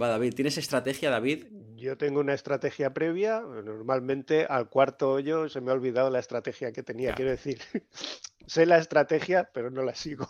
[0.00, 1.46] Va, David, ¿tienes estrategia, David?
[1.76, 3.40] Yo tengo una estrategia previa.
[3.40, 7.14] Normalmente al cuarto hoyo se me ha olvidado la estrategia que tenía.
[7.14, 7.60] Quiero decir,
[8.46, 10.28] sé la estrategia, pero no la sigo.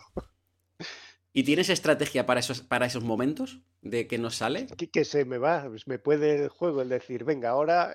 [1.32, 4.66] ¿Y tienes estrategia para esos, para esos momentos de que no sale?
[4.66, 7.92] Que, se me va, pues me puede el juego el decir, venga, ahora,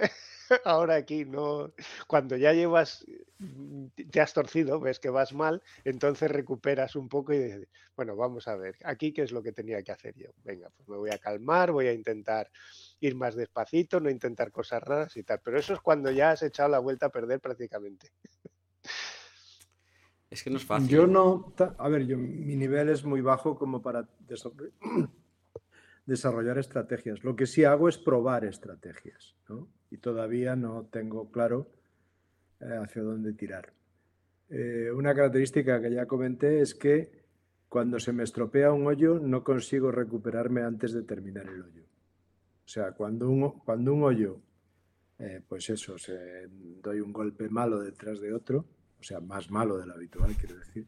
[0.65, 1.71] ahora aquí no.
[2.07, 3.05] Cuando ya llevas,
[3.39, 8.15] mm, te has torcido, ves que vas mal, entonces recuperas un poco y dices, bueno,
[8.15, 10.29] vamos a ver, aquí qué es lo que tenía que hacer yo.
[10.43, 12.49] Venga, pues me voy a calmar, voy a intentar
[12.99, 15.39] ir más despacito, no intentar cosas raras y tal.
[15.43, 18.11] Pero eso es cuando ya has echado la vuelta a perder prácticamente.
[20.29, 20.89] Es que no es fácil.
[20.89, 24.07] Yo no, a ver, yo, mi nivel es muy bajo como para
[26.05, 27.23] desarrollar estrategias.
[27.23, 29.69] Lo que sí hago es probar estrategias, ¿no?
[29.95, 31.71] Y todavía no tengo claro
[32.59, 33.71] eh, hacia dónde tirar.
[34.49, 37.23] Eh, una característica que ya comenté es que
[37.69, 41.83] cuando se me estropea un hoyo no consigo recuperarme antes de terminar el hoyo.
[41.83, 44.41] O sea, cuando un, cuando un hoyo,
[45.17, 48.65] eh, pues eso, se, doy un golpe malo detrás de otro,
[48.99, 50.85] o sea, más malo del habitual, quiero decir.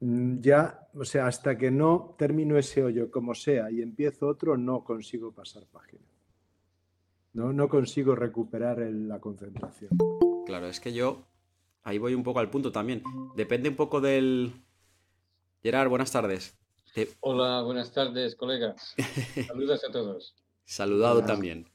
[0.00, 4.56] Mm, ya, o sea, hasta que no termino ese hoyo como sea y empiezo otro,
[4.56, 6.07] no consigo pasar página.
[7.38, 9.90] No, no consigo recuperar la concentración.
[10.44, 11.24] Claro, es que yo
[11.84, 13.02] ahí voy un poco al punto también.
[13.36, 14.52] Depende un poco del.
[15.62, 16.58] Gerard, buenas tardes.
[17.20, 18.94] Hola, buenas tardes, colegas.
[19.46, 20.34] Saludos a todos.
[20.64, 21.66] Saludado también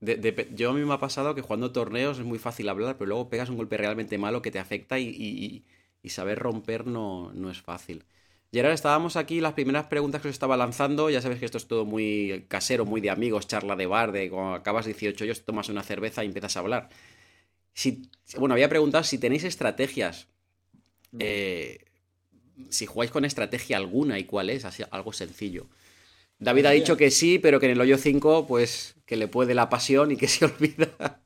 [0.00, 3.28] yo a mí me ha pasado que jugando torneos es muy fácil hablar, pero luego
[3.28, 5.64] pegas un golpe realmente malo que te afecta y,
[6.04, 8.04] saber romper no, no, es fácil.
[8.50, 11.66] Gerard, estábamos aquí, las primeras preguntas que os estaba lanzando, ya sabes que esto es
[11.66, 15.68] todo muy casero, muy de amigos, charla de bar, de cuando acabas 18 años tomas
[15.68, 16.88] una cerveza y empiezas a hablar.
[17.74, 20.28] Si, bueno, había preguntado si tenéis estrategias,
[21.18, 21.84] eh,
[22.70, 25.66] si jugáis con estrategia alguna y cuál es, así, algo sencillo.
[26.38, 29.54] David ha dicho que sí, pero que en el hoyo 5, pues que le puede
[29.54, 31.20] la pasión y que se olvida.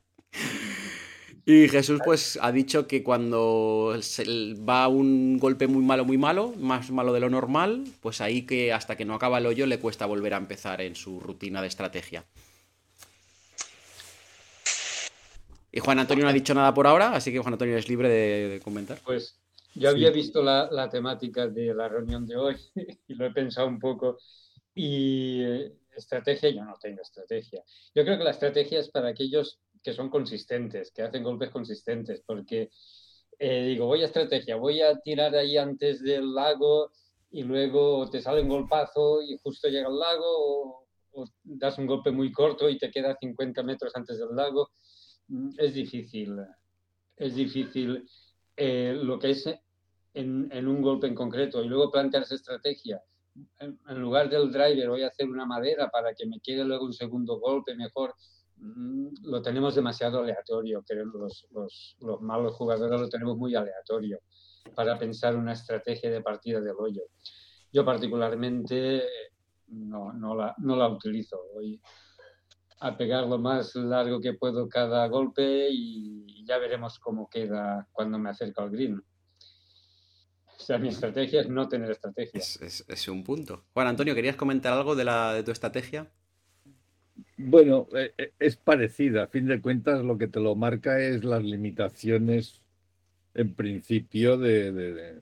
[1.45, 3.93] Y Jesús, pues, ha dicho que cuando
[4.67, 8.71] va un golpe muy malo, muy malo, más malo de lo normal, pues ahí que
[8.71, 11.67] hasta que no acaba el hoyo le cuesta volver a empezar en su rutina de
[11.67, 12.23] estrategia.
[15.69, 18.07] Y Juan Antonio no ha dicho nada por ahora, así que Juan Antonio es libre
[18.07, 18.99] de, comentar.
[19.03, 19.35] Pues
[19.75, 22.55] yo había visto la, la temática de la reunión de hoy
[23.07, 24.17] y lo he pensado un poco
[24.75, 27.63] y eh, estrategia, yo no tengo estrategia.
[27.93, 32.23] Yo creo que la estrategia es para aquellos que son consistentes, que hacen golpes consistentes,
[32.25, 32.69] porque
[33.39, 36.91] eh, digo, voy a estrategia, voy a tirar ahí antes del lago
[37.31, 40.85] y luego te sale un golpazo y justo llega al lago
[41.15, 44.71] o, das un golpe muy corto y te queda 50 metros antes del lago.
[45.27, 46.37] Mm, es difícil,
[47.17, 48.07] es difícil
[48.55, 49.47] eh, lo que es
[50.13, 53.01] en, un golpe en concreto y luego plantearse estrategia
[53.59, 56.93] en lugar del driver voy a hacer una madera para que me quede luego un
[56.93, 58.13] segundo golpe mejor,
[59.23, 64.19] lo tenemos demasiado aleatorio, creo los, los, los, malos jugadores lo tenemos muy aleatorio
[64.75, 67.01] para pensar una estrategia de partida del hoyo.
[67.71, 69.03] Yo particularmente
[69.67, 71.81] no, no, la, no la utilizo, voy
[72.79, 78.19] a pegar lo más largo que puedo cada golpe y ya veremos cómo queda cuando
[78.19, 79.01] me acerco al green.
[80.45, 82.39] O sea, mi estrategia es no tener estrategia.
[82.39, 83.65] Es, un punto.
[83.73, 86.11] Juan Antonio, ¿querías comentar algo de, la, de tu estrategia?
[87.37, 89.23] Bueno, eh, eh, es parecida.
[89.23, 92.61] A fin de cuentas, lo que te lo marca es las limitaciones,
[93.33, 95.21] en principio, de,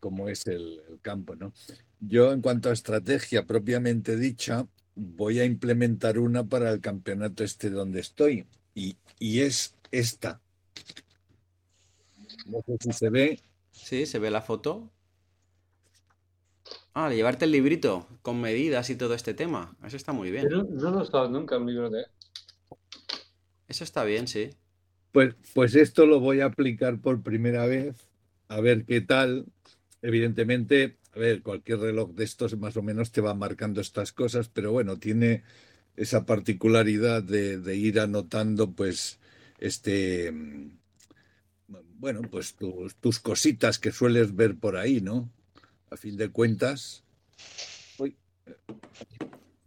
[0.00, 1.36] cómo es el, campo.
[1.36, 1.52] ¿no?
[2.00, 7.70] Yo, en cuanto a estrategia propiamente dicha, voy a implementar una para el campeonato este
[7.70, 8.46] donde estoy.
[8.74, 10.40] Y, y es esta.
[12.46, 13.40] No sé si se ve,
[13.76, 14.90] Sí, se ve la foto.
[16.98, 19.76] Ah, llevarte el librito con medidas y todo este tema.
[19.84, 20.48] Eso está muy bien.
[20.48, 22.06] no lo he estado nunca un libro de.
[23.68, 24.48] Eso está bien, sí.
[25.12, 27.96] Pues, pues esto lo voy a aplicar por primera vez,
[28.48, 29.44] a ver qué tal.
[30.00, 34.48] Evidentemente, a ver, cualquier reloj de estos más o menos te va marcando estas cosas,
[34.48, 35.42] pero bueno, tiene
[35.96, 39.18] esa particularidad de, de ir anotando, pues,
[39.58, 40.32] este,
[41.98, 45.30] bueno, pues tus, cositas que sueles ver por ahí, ¿no?
[45.90, 47.04] A fin de cuentas.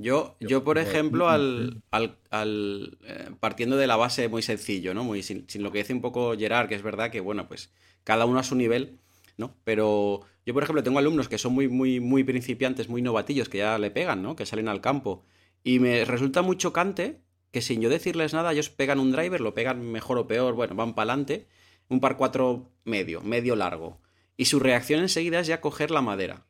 [0.02, 5.04] Yo, yo, por ejemplo, al, al, eh, partiendo de la base muy sencillo, ¿no?
[5.04, 7.70] Muy, sin, lo que dice un poco Gerard, que es verdad que, bueno, pues
[8.06, 8.98] cada uno a su nivel,
[9.36, 9.54] ¿no?
[9.66, 13.58] Pero yo, por ejemplo, tengo alumnos que son muy, muy, muy principiantes, muy novatillos, que
[13.58, 14.38] ya le pegan, ¿no?
[14.38, 15.26] Que salen al campo.
[15.66, 17.20] Y me resulta muy chocante
[17.52, 20.76] que sin yo decirles nada, ellos pegan un driver, lo pegan mejor o peor, bueno,
[20.76, 21.48] van para adelante
[21.90, 24.00] un par 4 medio, medio largo.
[24.40, 26.46] Y su reacción enseguida es ya coger la madera.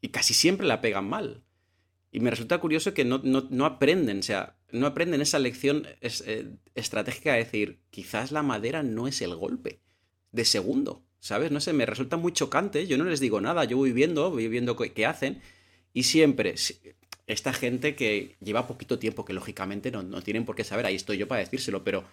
[0.00, 1.42] Y casi siempre la pegan mal.
[2.12, 6.54] Y me resulta curioso que no, no, aprenden, o sea, no aprenden esa lección eh,
[6.76, 9.80] estratégica de decir, quizás la madera no es el golpe
[10.30, 11.50] de segundo, ¿sabes?
[11.50, 14.46] No sé, me resulta muy chocante, yo no les digo nada, yo voy viendo, voy
[14.46, 15.42] viendo qué, hacen,
[15.92, 16.54] y siempre,
[17.26, 20.94] esta gente que lleva poquito tiempo, que lógicamente no, no tienen por qué saber, ahí
[20.94, 22.04] estoy yo para decírselo, pero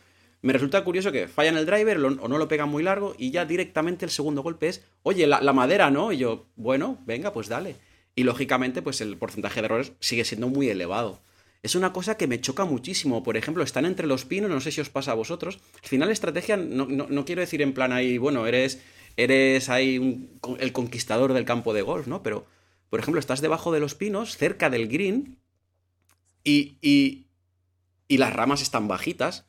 [0.41, 3.45] me resulta curioso que fallan el driver o no lo pegan muy largo y ya
[3.45, 6.11] directamente el segundo golpe es, oye, la, madera, ¿no?
[6.11, 7.75] Y yo, bueno, venga, pues dale.
[8.15, 11.21] Y lógicamente, pues el porcentaje de errores sigue siendo muy elevado.
[11.61, 13.21] Es una cosa que me choca muchísimo.
[13.21, 15.59] Por ejemplo, están entre los pinos, no sé si os pasa a vosotros.
[15.83, 18.81] Al final, estrategia, no, quiero decir en plan ahí, bueno, eres,
[19.17, 22.23] eres ahí el conquistador del campo de golf, ¿no?
[22.23, 22.47] Pero,
[22.89, 25.37] por ejemplo, estás debajo de los pinos, cerca del green,
[26.43, 27.27] y, y,
[28.07, 29.45] y las ramas están bajitas.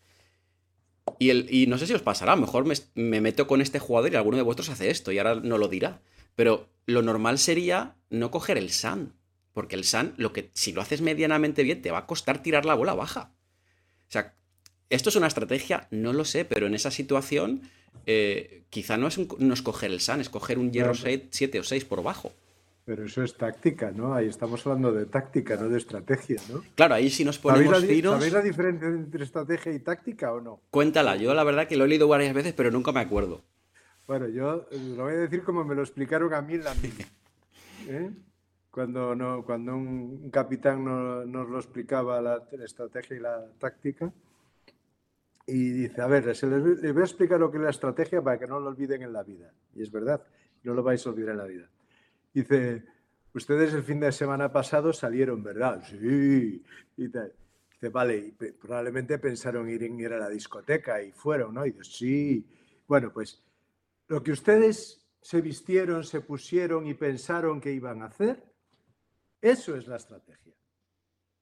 [1.19, 3.61] Y, el, y no sé si os pasará, a lo mejor me, me meto con
[3.61, 6.01] este jugador y alguno de vosotros hace esto y ahora no lo dirá.
[6.35, 9.15] Pero lo normal sería no coger el SAN.
[9.53, 12.65] Porque el SAN, lo que, si lo haces medianamente bien, te va a costar tirar
[12.65, 13.33] la bola baja.
[14.09, 14.35] O sea,
[14.89, 17.63] esto es una estrategia, no lo sé, pero en esa situación
[18.07, 21.65] eh, quizá no es, no es coger el SAN, es coger un hierro 7 o
[21.65, 22.33] 6 por bajo.
[22.85, 24.13] Pero eso es táctica, ¿no?
[24.13, 26.63] Ahí estamos hablando de táctica, no de estrategia, ¿no?
[26.75, 30.41] Claro, ahí sí nos ponemos ¿Sabéis la, ¿Sabéis la diferencia entre estrategia y táctica o
[30.41, 30.61] no?
[30.71, 33.45] Cuéntala, yo la verdad que lo he leído varias veces, pero nunca me acuerdo.
[34.07, 37.07] Bueno, yo lo voy a decir como me lo explicaron a mí en la mía.
[37.89, 38.11] ¿eh?
[38.71, 44.13] Cuando, no, cuando un, capitán nos lo explicaba la, estrategia y la táctica.
[45.47, 48.47] Y dice, a ver, les, voy a explicar lo que es la estrategia para que
[48.47, 49.53] no lo olviden en la vida.
[49.75, 50.23] Y es verdad,
[50.65, 51.69] no lo vais a olvidar en la vida.
[52.33, 52.85] Dice,
[53.35, 55.83] ustedes el fin de semana pasado salieron, ¿verdad?
[55.89, 56.63] Sí.
[56.97, 57.09] Y
[57.83, 61.67] Dice, vale, probablemente pensaron ir, ir a la discoteca y fueron, ¿no?
[61.67, 62.47] Y dice, sí.
[62.87, 63.43] Bueno, pues
[64.09, 68.43] lo que ustedes se vistieron, se pusieron y pensaron que iban a hacer,
[69.41, 70.53] eso es la estrategia.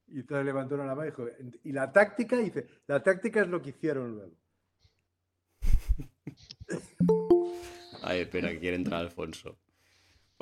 [0.09, 1.27] Y entonces levantó la mano y dijo,
[1.65, 4.37] y la táctica, dice, la táctica es lo que hicieron luego.
[8.03, 9.59] Ay, espera, que quiere entrar Alfonso.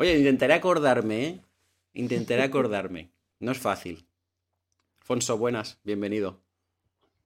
[0.00, 1.40] Oye, intentaré acordarme, ¿eh?
[1.92, 3.10] Intentaré acordarme.
[3.40, 4.06] No es fácil.
[5.00, 6.40] Alfonso, buenas, bienvenido.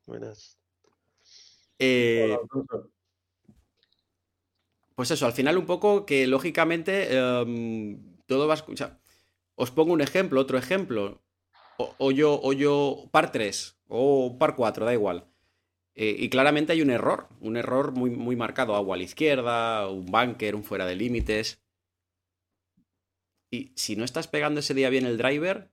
[0.06, 0.58] Buenas.
[1.78, 2.34] Eh,
[4.94, 8.98] pues eso, al final un poco que lógicamente em, todo va a escuchar.
[9.54, 11.20] Os pongo un ejemplo, otro ejemplo.
[11.76, 15.26] O, yo, o yo, par 3 o par 4, da igual.
[15.94, 19.90] Eh, y claramente hay un error, un error muy, muy marcado, agua a la izquierda,
[19.90, 21.62] un bunker, un fuera de límites.
[23.52, 25.68] Y si no estás pegando ese día bien el driver,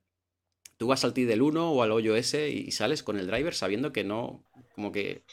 [0.76, 3.54] tú vas al tee del 1 o al hoyo ese y sales con el driver
[3.54, 4.44] sabiendo que no,
[4.74, 5.24] como que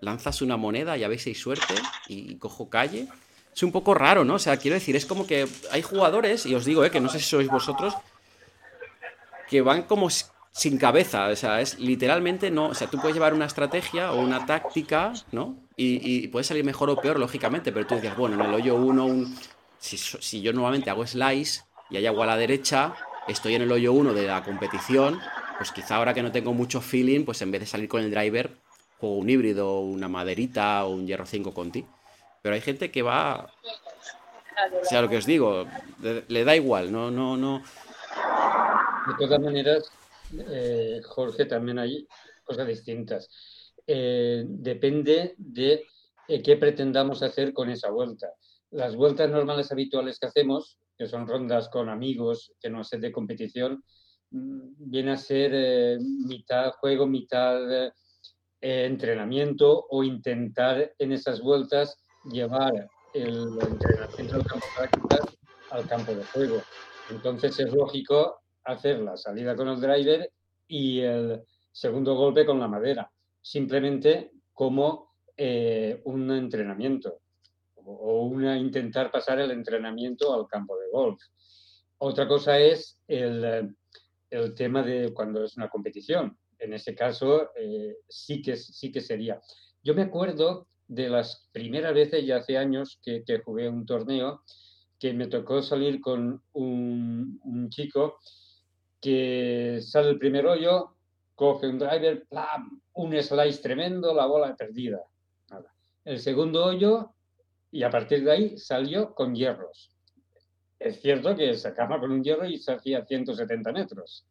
[0.00, 1.74] lanzas una moneda y a veces hay suerte
[2.08, 3.06] y cojo calle.
[3.54, 4.36] Es un poco raro, ¿no?
[4.36, 6.90] O sea, quiero decir, es como que hay jugadores, y os digo, ¿eh?
[6.90, 7.92] que no sé si sois vosotros,
[9.50, 10.08] que van como
[10.52, 11.28] sin cabeza.
[11.28, 12.68] O sea, es literalmente no.
[12.68, 15.56] O sea, tú puedes llevar una estrategia o una táctica, ¿no?
[15.76, 18.76] Y, y puede salir mejor o peor, lógicamente, pero tú dices, bueno, en el hoyo
[18.76, 19.36] 1, un...
[19.78, 22.94] si, yo nuevamente hago slice y hay agua a la derecha,
[23.26, 25.20] estoy en el hoyo 1 de la competición,
[25.56, 28.10] pues quizá ahora que no tengo mucho feeling, pues en vez de salir con el
[28.10, 28.50] driver,
[29.00, 31.84] o un híbrido, una maderita o un hierro 5 Conti.
[32.42, 33.52] Pero hay gente que va.
[34.82, 35.66] O sea, lo que os digo,
[36.00, 37.62] le, da igual, no, no, no.
[39.06, 39.90] De todas maneras,
[40.50, 42.06] eh, Jorge, también hay
[42.44, 43.28] cosas distintas.
[43.86, 45.86] Eh, depende de
[46.26, 48.28] eh, qué pretendamos hacer con esa vuelta.
[48.70, 53.12] Las vueltas normales habituales que hacemos, que son rondas con amigos, que no es de
[53.12, 53.82] competición,
[54.30, 57.92] mm, viene a ser mitad juego, mitad eh,
[58.60, 61.96] entrenamiento o intentar en esas vueltas
[62.30, 65.18] llevar el entrenamiento campo práctica
[65.70, 66.62] al campo de juego.
[67.08, 70.30] Entonces es lógico hacer la salida con el driver
[70.66, 73.10] y el segundo golpe con la madera,
[73.40, 77.20] simplemente como eh, un entrenamiento
[77.90, 81.20] o una intentar pasar el entrenamiento al campo de golf.
[81.98, 83.74] Otra cosa es el,
[84.30, 89.00] el tema de cuando es una competición en ese caso eh, sí, que, sí que
[89.00, 89.40] sería.
[89.82, 94.42] Yo me acuerdo de las primeras veces, ya hace años, que, jugué un torneo,
[94.98, 98.18] que me tocó salir con un, chico
[99.00, 100.94] que sale el primer hoyo,
[101.34, 102.26] coge un driver,
[102.94, 105.00] un slice tremendo, la bola perdida.
[106.04, 107.14] El segundo hoyo,
[107.70, 109.90] y a partir de ahí salió con hierros.
[110.78, 114.26] Es cierto que sacaba con un hierro y se hacía 170 metros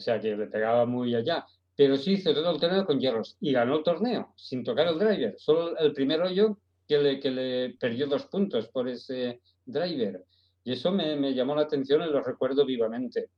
[0.00, 1.46] sea que le pegaba muy allá.
[1.76, 4.98] Pero sí hizo todo el torneo con hierros y ganó el torneo sin tocar el
[4.98, 5.34] driver.
[5.38, 10.24] Solo el primer hoyo que le, que le perdió dos puntos por ese driver.
[10.64, 13.28] Y eso me, me llamó la atención y lo recuerdo vivamente.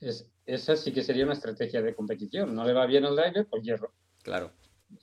[0.00, 2.54] es, esa sí que sería una estrategia de competición.
[2.54, 3.92] No le va bien el driver, pues hierro.
[4.22, 4.52] Claro.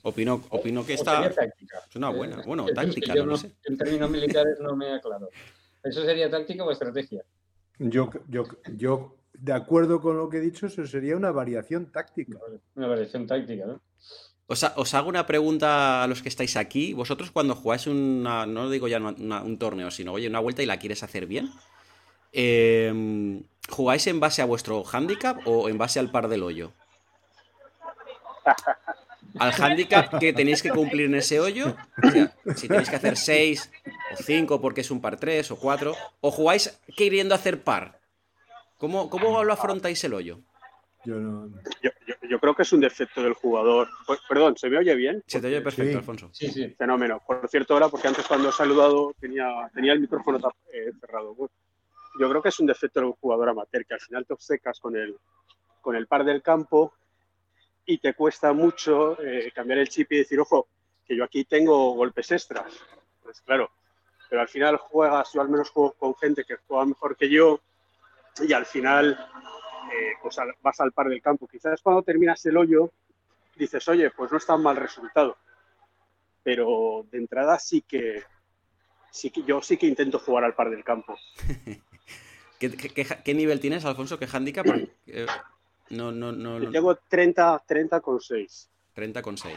[0.04, 1.28] Opino, opino que está.
[1.28, 2.42] Es una buena.
[2.46, 3.52] Bueno, táctica, no, sé.
[3.66, 5.30] En términos militares no me aclaro.
[5.84, 7.24] ¿Eso sería táctica o estrategia?
[7.80, 8.46] Yo, yo,
[8.76, 12.38] yo, de acuerdo con lo que he dicho, eso sería una variación táctica.
[12.76, 13.82] Una variación táctica, ¿no?
[14.48, 16.94] Os, hago una pregunta a los que estáis aquí.
[16.94, 20.78] Vosotros cuando jugáis una, no digo ya un torneo, sino oye, una vuelta y la
[20.78, 21.50] quieres hacer bien,
[22.34, 26.74] eh, ¿jugáis en base a vuestro handicap o en base al par del hoyo?
[29.42, 31.76] Al handicap que tenéis que cumplir en ese hoyo,
[32.56, 33.72] si tenéis que hacer 6
[34.14, 38.00] o 5 porque es un par 3 o 4, o jugáis queriendo hacer par.
[38.78, 40.42] ¿Cómo, cómo lo afrontáis el hoyo?
[41.06, 41.50] Yo, no...
[42.30, 43.88] yo, creo que es un defecto del jugador.
[44.06, 45.24] Pues, perdón, ¿se me oye bien?
[45.26, 46.30] Se te oye perfecto, Alfonso.
[46.32, 46.70] Sí, sí.
[46.78, 47.20] Fenómeno.
[47.26, 50.38] Por cierto, ahora, porque antes cuando he saludado tenía, tenía el micrófono
[50.72, 51.36] eh, cerrado.
[52.20, 54.96] yo creo que es un defecto del jugador amateur, que al final te obcecas con
[54.96, 55.16] el,
[55.82, 56.94] con el par del campo
[57.86, 60.68] y te cuesta mucho eh, cambiar el chip y decir, ojo,
[61.06, 62.74] que yo aquí tengo golpes extras.
[63.24, 63.72] Pues claro,
[64.30, 67.60] pero al final juegas, yo al menos juego con gente que juega mejor que yo
[68.40, 69.18] y al final
[69.92, 71.48] eh, pues vas al par del campo.
[71.48, 72.92] Quizás cuando terminas el hoyo
[73.56, 75.38] dices, oye, pues no es tan mal resultado.
[76.44, 78.24] Pero de entrada sí que,
[79.12, 81.18] sí que yo sí que intento jugar al par del campo.
[82.60, 84.20] ¿Qué, nivel tienes, Alfonso?
[84.20, 84.66] ¿Qué handicap?
[85.92, 86.72] Eh, no, no, no, no.
[86.72, 88.70] Tengo 30, 30 con 6.
[88.94, 89.56] 30 con 6.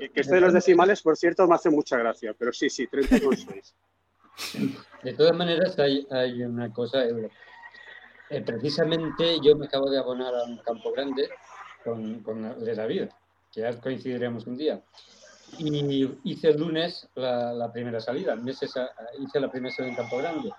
[0.00, 3.20] Que, esto de los decimales, por cierto, me hace mucha gracia, pero sí, sí, 30
[3.20, 3.74] con 6.
[5.02, 7.04] De todas maneras, hay, hay una cosa.
[7.04, 11.28] Eh, precisamente yo me acabo de abonar a un campo grande
[11.84, 13.08] con, con de David,
[13.52, 14.82] que ya coincidiremos un día.
[15.58, 20.50] Y hice el lunes la, la primera salida, hice la primera salida en campo grande.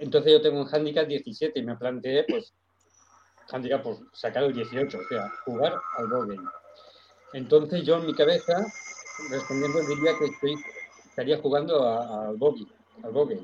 [0.00, 2.52] Entonces yo tengo un handicap 17 y me planteé, pues,
[3.52, 6.38] handicap, pues, sacar el 18, o sea, jugar al bogey.
[7.32, 8.66] Entonces yo en mi cabeza,
[9.30, 10.54] respondiendo, diría que estoy,
[11.06, 12.66] estaría jugando al bogey
[13.02, 13.40] al bogey.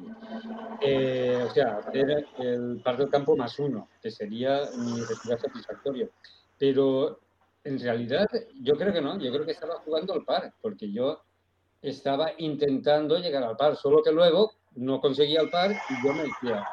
[0.81, 6.11] Eh, o sea, hacer el par del campo más uno, que sería mi resultado satisfactorio.
[6.59, 7.21] Pero
[7.65, 8.29] en realidad
[8.61, 11.23] yo creo que no, yo creo que estaba jugando al par, porque yo
[11.83, 16.23] estaba intentando llegar al par, solo que luego no conseguía el par y yo me
[16.23, 16.67] decía,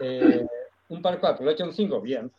[0.00, 0.46] eh,
[0.88, 2.32] un par cuatro, lo he hecho en cinco, bien,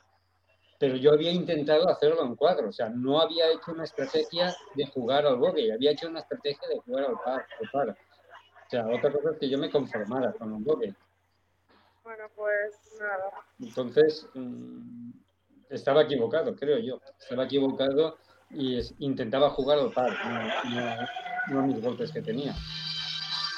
[0.80, 4.86] pero yo había intentado hacerlo en cuatro, o sea, no había hecho una estrategia de
[4.88, 7.46] jugar al bogey, había hecho una estrategia de jugar al par.
[7.62, 7.90] Al par.
[7.90, 10.94] O sea, otra cosa es que yo me conformara con un bloque.
[12.04, 13.32] Bueno, pues nada.
[13.60, 15.12] Entonces, mm,
[15.70, 17.00] estaba equivocado, creo yo.
[17.20, 18.18] Estaba equivocado
[18.50, 20.12] y intentaba jugar al par,
[21.50, 22.54] no, mis golpes que tenía.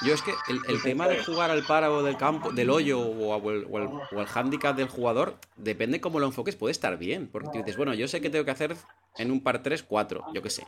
[0.02, 3.50] Yo es que el, tema de jugar al par o del campo, del hoyo o,
[3.50, 7.28] el, o, handicap del jugador, depende cómo lo enfoques, puede estar bien.
[7.28, 8.76] Porque tú dices, bueno, yo sé que tengo que hacer
[9.18, 10.66] en un par 3, 4, yo qué sé.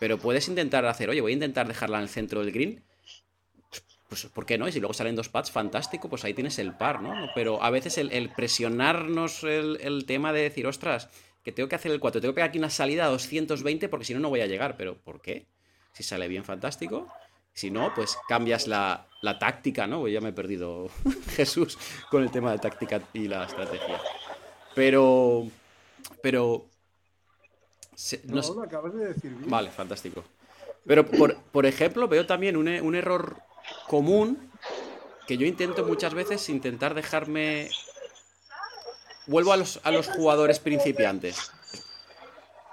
[0.00, 2.82] Pero puedes intentar hacer, oye, voy a intentar dejarla en el centro del green
[4.08, 4.68] pues ¿por qué no?
[4.68, 7.30] Y si luego salen dos pads, fantástico, pues ahí tienes el par, ¿no?
[7.34, 11.08] Pero a veces el, presionarnos el, tema de decir, ostras,
[11.42, 14.04] que tengo que hacer el 4, tengo que pegar aquí una salida a 220 porque
[14.04, 14.76] si no, no voy a llegar.
[14.76, 15.46] Pero ¿por qué?
[15.92, 17.08] Si sale bien, fantástico.
[17.56, 19.06] Si no, pues cambias la,
[19.40, 20.06] táctica, ¿no?
[20.08, 20.90] ya me he perdido
[21.36, 21.78] Jesús
[22.10, 23.98] con el tema de táctica y la estrategia.
[24.74, 25.48] Pero...
[26.22, 26.66] Pero...
[28.24, 29.48] no, lo acabas de decir bien.
[29.48, 30.22] Vale, fantástico.
[30.84, 33.38] Pero, por, por ejemplo, veo también un, un error
[33.88, 34.50] común
[35.26, 37.70] que yo intento muchas veces intentar dejarme...
[39.26, 41.50] Vuelvo a los, a los jugadores principiantes.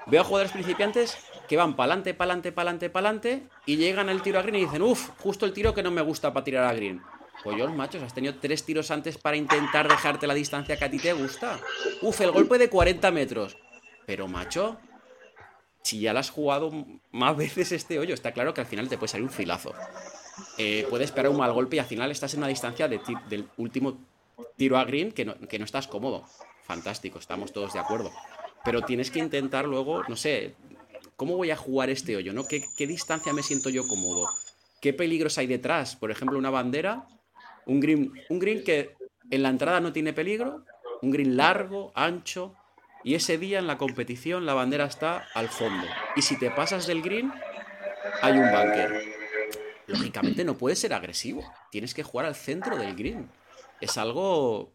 [0.08, 1.18] Veo a jugadores principiantes
[1.54, 5.12] que van pa'lante, pa'lante, pa'lante, pa'lante y llegan al tiro a green y dicen, uff,
[5.20, 7.00] justo el tiro que no me gusta para tirar a green.
[7.44, 10.90] Pues yo, machos, has tenido tres tiros antes para intentar dejarte la distancia que a
[10.90, 11.60] ti te gusta.
[12.02, 13.56] Uf, el golpe de 40 metros.
[14.08, 14.78] Pero, macho,
[15.84, 16.72] si ya lo has jugado
[17.12, 19.76] más veces este hoyo, está claro que al final te puede salir un filazo
[20.58, 24.00] eh, puedes esperar un mal golpe y al final estás en una distancia del último
[24.58, 26.26] tiro a green que no, que no estás cómodo.
[26.64, 28.12] Fantástico, estamos todos de acuerdo.
[28.64, 30.56] Pero tienes que intentar luego, no sé,
[31.24, 32.34] ¿cómo voy a jugar este hoyo?
[32.34, 32.44] ¿no?
[32.46, 34.28] ¿Qué, distancia me siento yo cómodo?
[34.82, 35.96] ¿Qué peligros hay detrás?
[35.96, 37.08] Por ejemplo, una bandera,
[37.66, 38.98] un green, un green que
[39.32, 40.66] en la entrada no tiene peligro,
[41.02, 42.56] un green largo, ancho,
[43.06, 45.88] y ese día en la competición la bandera está al fondo.
[46.18, 47.32] Y si te pasas del green,
[48.22, 49.14] hay un bunker
[49.88, 51.44] lógicamente no puedes ser agresivo.
[51.72, 53.30] Tienes que jugar al centro del green.
[53.80, 54.74] Es algo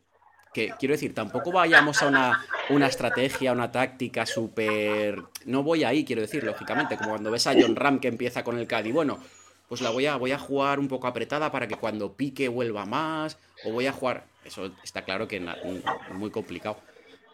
[0.59, 5.23] que, quiero decir, tampoco vayamos a una, una estrategia, una táctica súper...
[5.45, 8.59] No voy ahí, quiero decir, lógicamente, como cuando ves a John Ram que empieza con
[8.59, 8.91] el Caddy.
[8.91, 9.21] Bueno,
[9.69, 12.87] pues la voy a, voy a jugar un poco apretada para que cuando pique vuelva
[12.87, 14.25] más, o voy a jugar...
[14.45, 16.79] Eso está claro que es muy complicado.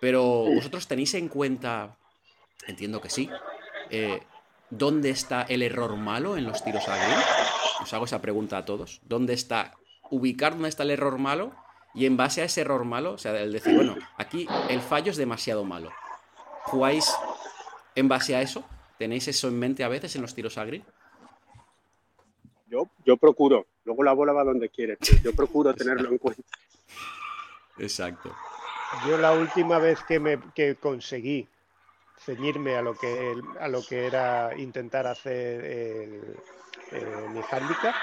[0.01, 1.97] Pero vosotros tenéis en cuenta,
[2.67, 3.31] entiendo que sí,
[3.89, 4.21] eh,
[4.69, 7.19] ¿dónde está el error malo en los tiros a green?
[7.83, 9.01] Os hago esa pregunta a todos.
[9.05, 9.73] ¿Dónde está,
[10.11, 11.64] ubicar dónde está el error malo?
[11.95, 15.11] Y en base a ese error malo, o sea, el decir, bueno, aquí el fallo
[15.11, 15.93] es demasiado malo.
[16.65, 17.15] ¿Jugáis
[17.95, 18.65] en base a eso?
[18.99, 20.65] ¿Tenéis eso en mente a veces en los tiros a?
[22.67, 23.67] Yo, yo procuro.
[23.85, 24.99] Luego la bola va donde quiere.
[25.23, 26.43] Yo procuro tenerlo en cuenta.
[27.79, 28.35] Exacto.
[29.09, 31.49] Yo la última vez que me que conseguí
[32.19, 36.37] ceñirme a lo que a lo que era intentar hacer el,
[36.93, 37.95] eh, mi handicap,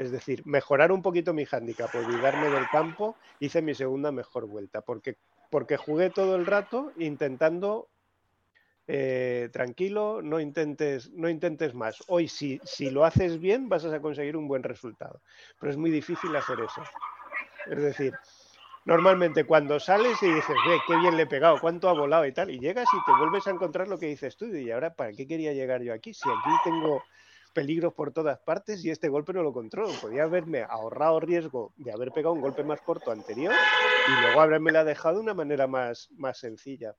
[0.00, 4.80] es decir, mejorar un poquito mi handicap, olvidarme del campo, hice mi segunda mejor vuelta,
[4.80, 5.18] porque,
[5.50, 7.90] porque jugué todo el rato intentando
[8.88, 12.02] eh, tranquilo, no intentes, no intentes más.
[12.08, 15.20] Hoy, si, si lo haces bien, vas a conseguir un buen resultado.
[15.60, 16.82] Pero es muy difícil hacer eso.
[17.66, 18.14] Es decir,
[18.86, 22.50] normalmente cuando sales y dices, qué bien le he pegado, cuánto ha volado y tal,
[22.50, 25.26] y llegas y te vuelves a encontrar lo que dices tú, y ahora, ¿para qué
[25.26, 26.14] quería llegar yo aquí?
[26.14, 27.02] Si aquí tengo
[27.52, 29.92] peligros por todas partes y este golpe no lo controlo.
[30.00, 33.54] Podía haberme ahorrado riesgo de haber pegado un golpe más corto anterior
[34.08, 36.94] y luego haberme la dejado de una manera más, más sencilla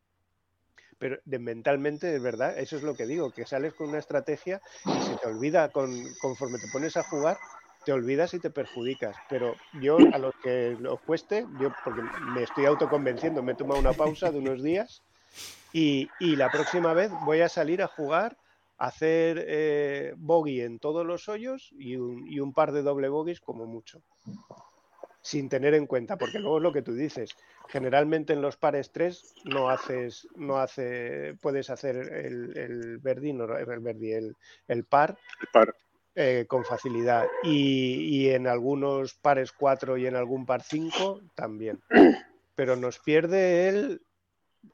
[1.02, 4.62] pero de, mentalmente, es verdad, eso es lo que digo, que sales con una estrategia
[4.86, 5.92] y se te olvida, con,
[6.22, 7.40] conforme te pones a jugar,
[7.84, 9.16] te olvidas y te perjudicas.
[9.28, 12.04] Pero yo, a los que os cueste, yo porque
[12.36, 15.02] me estoy autoconvenciendo, me he tomado una pausa de unos días
[15.74, 18.38] y, y la próxima vez voy a salir a jugar,
[18.82, 23.40] hacer eh, bogey en todos los hoyos y un, y un par de doble bogies
[23.40, 24.02] como mucho
[25.22, 27.36] sin tener en cuenta, porque luego es lo que tú dices.
[27.68, 33.80] Generalmente en los pares 3 no haces, no hace, puedes hacer el, el verdi, el,
[33.80, 34.36] verdi el,
[34.68, 35.16] el par,
[36.16, 37.28] eh, con facilidad.
[37.44, 41.80] Y, en algunos pares 4 y en algún par 5 también.
[42.56, 44.02] Pero nos pierde el,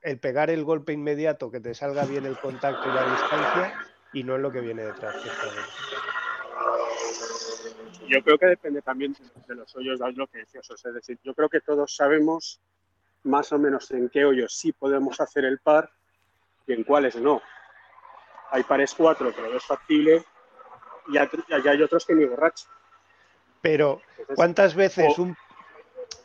[0.01, 3.73] el pegar el golpe inmediato, que te salga bien el contacto y la distancia,
[4.13, 5.15] y no es lo que viene detrás
[8.07, 9.15] yo creo que depende también
[9.47, 10.67] de los hoyos, de lo que decías.
[10.69, 12.61] Es decir, yo creo que todos sabemos
[13.23, 15.89] más o menos en qué hoyos sí podemos hacer el par
[16.65, 17.41] y en cuáles no.
[18.51, 20.23] Hay pares cuatro que lo ves factible
[21.07, 22.65] y hay otros que ni borracho.
[23.61, 24.01] Pero,
[24.35, 25.35] ¿cuántas veces un,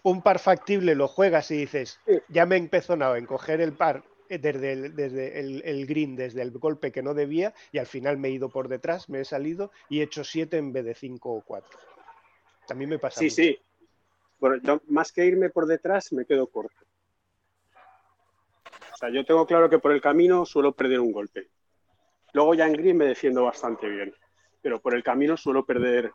[0.03, 4.05] un, par factible lo juegas y dices, ya me he empezado en coger el par
[4.39, 8.29] desde, el, desde el, green, desde el golpe que no debía, y al final me
[8.29, 11.33] he ido por detrás, me he salido y he hecho 7 en vez de 5
[11.33, 11.79] o 4.
[12.67, 13.21] También me pasa.
[13.21, 13.59] Sí, sí.
[14.39, 16.85] Bueno, más que irme por detrás, me quedo corto.
[18.93, 21.49] O sea, yo tengo claro que por el camino suelo perder un golpe.
[22.33, 24.15] Luego ya en green me defiendo bastante bien,
[24.61, 26.13] pero por el camino suelo perder,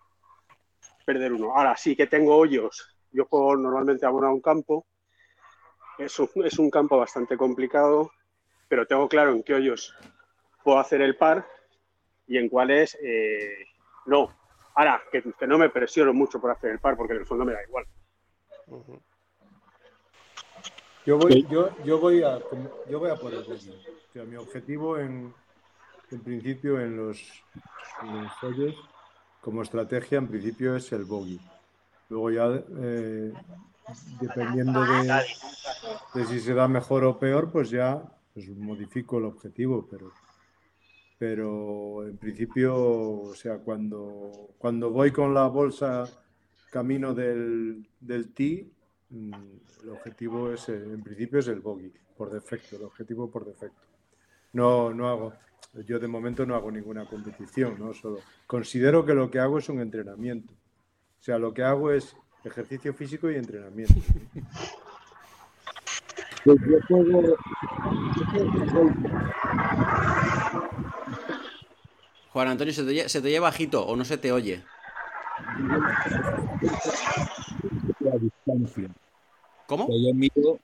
[1.06, 1.56] perder uno.
[1.56, 2.98] Ahora sí que tengo hoyos.
[3.12, 4.86] Yo juego normalmente a un campo
[5.98, 8.12] es un, es un campo bastante complicado,
[8.68, 9.96] pero tengo claro en qué hoyos
[10.64, 11.48] puedo hacer el par
[12.28, 13.66] y en cuáles eh,
[14.06, 14.34] no.
[14.76, 17.54] Ahora, que, no me presiono mucho por hacer el par, porque en el fondo me
[17.54, 17.86] da igual.
[21.06, 22.40] Yo voy, yo, yo voy a
[22.90, 23.58] yo voy a por el O
[24.14, 25.34] sea, mi objetivo en,
[26.12, 27.44] en principio en los,
[28.42, 28.76] hoyos
[29.42, 31.40] como estrategia en principio es el bogey.
[32.10, 33.34] Luego ya eh,
[34.20, 38.02] dependiendo de, si se da mejor o peor, pues ya
[38.34, 40.12] pues modifico el objetivo, pero,
[41.18, 46.06] pero en principio, o sea, cuando, cuando voy con la bolsa
[46.72, 48.70] camino del, del tee,
[49.10, 49.34] mm,
[49.84, 53.88] el objetivo es, en principio es el bogey, por defecto, el objetivo por defecto.
[54.54, 55.34] No, no hago,
[55.86, 57.94] yo de momento no hago ninguna competición, ¿no?
[57.94, 60.54] Solo considero que lo que hago es un entrenamiento.
[61.20, 63.96] O sea, lo que hago es Ejercicio físico y entrenamiento.
[72.32, 74.64] Juan Antonio, ¿se te, ¿se te oye bajito o no se te oye?
[79.66, 79.88] ¿Cómo?
[79.90, 80.60] Yo miro,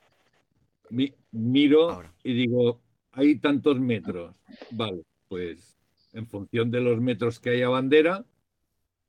[1.32, 2.80] miro y digo,
[3.12, 4.34] hay tantos metros.
[4.72, 5.76] Vale, pues
[6.14, 8.24] en función de los metros que hay a bandera,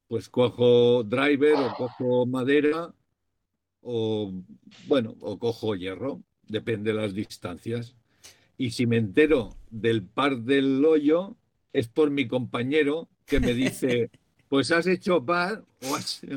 [0.09, 2.95] pues cojo driver o cojo madera
[3.83, 4.33] o,
[4.87, 7.95] bueno, o cojo hierro, depende de las distancias.
[8.57, 11.37] Y si me entero del par del hoyo,
[11.73, 14.11] es por mi compañero que me dice,
[14.49, 15.65] pues has hecho par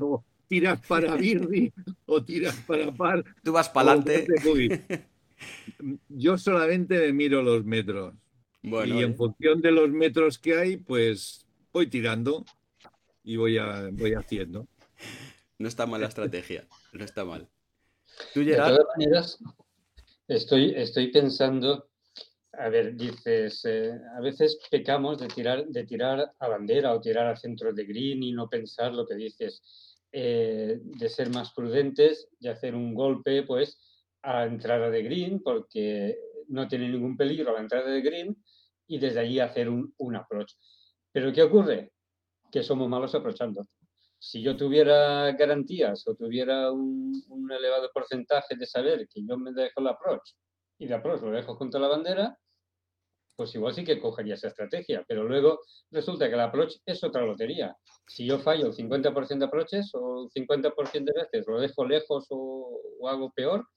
[0.01, 1.71] o, tiras para birri
[2.05, 3.23] o tiras para par.
[3.43, 4.27] Tú vas para adelante.
[6.09, 8.15] Yo solamente me miro los metros.
[8.63, 12.43] y en función de los metros que hay, pues voy tirando.
[13.27, 14.67] Y voy, a, voy haciendo.
[15.59, 17.45] No está mal la estrategia, no está mal.
[18.33, 19.37] Tú, De todas maneras,
[20.29, 21.89] estoy, estoy pensando,
[22.53, 27.27] a ver, dices, eh, a veces pecamos de tirar, de tirar a bandera o tirar
[27.27, 29.61] a centro de green y no pensar lo que dices,
[30.13, 33.77] eh, de ser más prudentes y hacer un golpe, pues,
[34.21, 38.41] a entrada de green, porque no tiene ningún peligro a la entrada de green,
[38.87, 40.53] y desde allí hacer un, un approach.
[41.11, 41.91] Pero ¿qué ocurre?
[42.51, 43.65] Que somos malos approachando.
[44.19, 49.51] Si yo tuviera garantías o tuviera un, un elevado porcentaje de saber que yo me
[49.51, 50.33] dejo el approach
[50.79, 52.37] y de approach lo dejo junto a la bandera,
[53.37, 55.05] pues igual sí que cogería esa estrategia.
[55.07, 55.59] Pero luego
[55.91, 57.75] resulta que el approach es otra lotería.
[58.07, 62.25] Si yo fallo el 50% de approaches o el 50% de veces lo dejo lejos
[62.31, 63.67] o, o hago peor,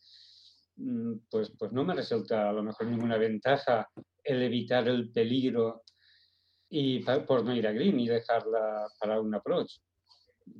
[0.76, 3.86] mm, pues, pues no me resulta a lo mejor ninguna ventaja
[4.24, 5.82] el evitar el peligro
[6.70, 9.78] y por no ir a green y dejarla para un approach.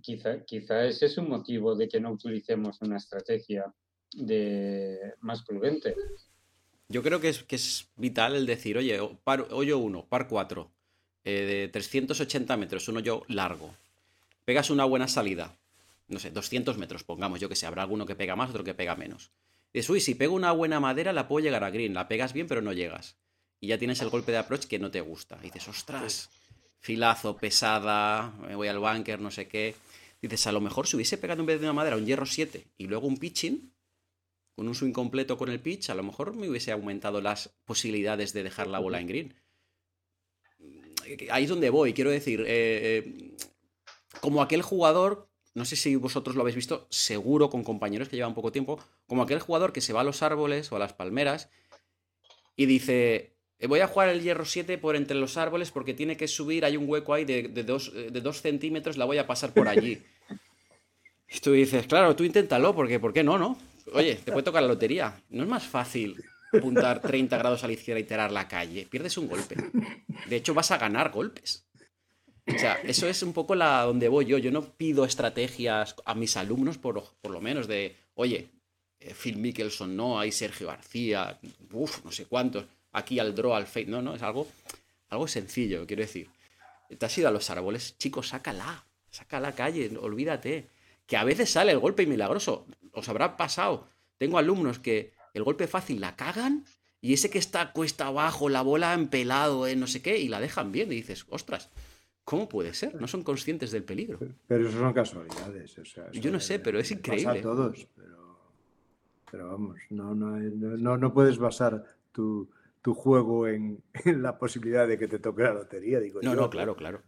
[0.02, 3.72] Quizá, quizá ese es un motivo de que no utilicemos una estrategia
[4.12, 5.94] de más prudente.
[6.88, 10.70] yo creo que es, que es vital el decir, oye, par, hoyo 1, par 4,
[11.24, 13.72] de 380 metros, un hoyo largo.
[14.44, 15.56] Pegas una buena salida,
[16.08, 18.74] no sé, 200 metros, pongamos, yo que sé, habrá alguno que pega más, otro que
[18.74, 19.30] pega menos.
[19.72, 22.48] Dices, uy, si pego una buena madera, la puedo llegar a green, la pegas bien,
[22.48, 23.16] pero no llegas.
[23.60, 25.38] Y ya tienes el golpe de approach que no te gusta.
[25.42, 26.30] Y dices, ostras,
[26.78, 29.74] filazo, pesada, me voy al bunker, no sé qué.
[30.22, 32.66] Dices, a lo mejor si hubiese pegado en vez de una madera un hierro 7
[32.78, 33.72] y luego un pitching,
[34.54, 38.32] con un swing completo con el pitch, a lo mejor me hubiese aumentado las posibilidades
[38.32, 39.34] de dejar la bola en green.
[41.30, 43.36] Ahí es donde voy, quiero decir, eh, eh,
[44.20, 48.34] como aquel jugador, no sé si vosotros lo habéis visto, seguro con compañeros que llevan
[48.34, 51.48] poco tiempo, como aquel jugador que se va a los árboles o a las palmeras
[52.54, 56.16] y dice, "Eh, voy a jugar el hierro 7 por entre los árboles porque tiene
[56.16, 59.18] que subir, hay un hueco ahí de, de dos, eh, de dos centímetros, la voy
[59.18, 60.02] a pasar por allí.
[61.32, 63.56] Y tú dices, claro, tú inténtalo, porque ¿por qué no, no?
[63.92, 65.22] Oye, te puede tocar la lotería.
[65.30, 66.16] No es más fácil
[66.52, 68.86] apuntar 30 grados a la izquierda y tirar la calle.
[68.90, 69.56] Pierdes un golpe.
[70.26, 71.64] De hecho, vas a ganar golpes.
[72.46, 74.38] O sea, eso es un poco la donde voy yo.
[74.38, 78.50] Yo no pido estrategias a mis alumnos, por, por lo menos, de, oye,
[78.98, 81.38] eh, Phil Mickelson, no, hay Sergio García,
[81.72, 83.86] uff, no sé cuántos, aquí al draw, al fade.
[83.86, 84.46] No, no, es algo,
[85.08, 86.28] algo sencillo, quiero decir.
[86.98, 90.68] Te has ido a los árboles, chicos, sácala, saca a la calle, olvídate.
[91.06, 93.86] Que a veces sale el golpe milagroso, os habrá pasado.
[94.18, 96.64] Tengo alumnos que el golpe fácil la cagan
[97.00, 100.40] y ese que está cuesta abajo, la bola empelado, eh, no sé qué, y la
[100.40, 100.92] dejan bien.
[100.92, 101.70] Y dices, ostras,
[102.24, 102.94] ¿cómo puede ser?
[103.00, 104.18] No son conscientes del peligro.
[104.46, 105.78] Pero eso son casualidades.
[105.78, 107.38] o sea, Yo no sé, pero es pasa increíble.
[107.38, 108.38] a todos, pero,
[109.30, 112.48] pero vamos, no, no, no, no- no puedes basar tu,
[112.82, 116.40] tu juego en, en la posibilidad de que te toque la lotería, digo No, yo.
[116.40, 117.02] no, claro, claro.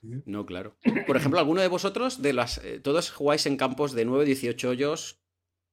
[0.00, 0.76] No, claro.
[1.06, 4.68] Por ejemplo, alguno de vosotros, de las, eh, todos jugáis en campos de 9, 18
[4.70, 5.20] hoyos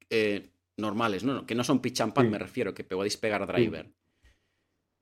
[0.09, 1.45] eh, normales, ¿no?
[1.45, 2.29] Que no son pitch and putt, Sí.
[2.31, 3.91] me refiero, que podéis pegar driver.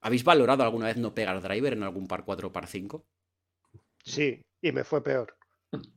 [0.01, 3.05] ¿Habéis valorado alguna vez no pegar driver en algún par 4 o par 5?
[4.03, 5.37] Sí, y me fue peor.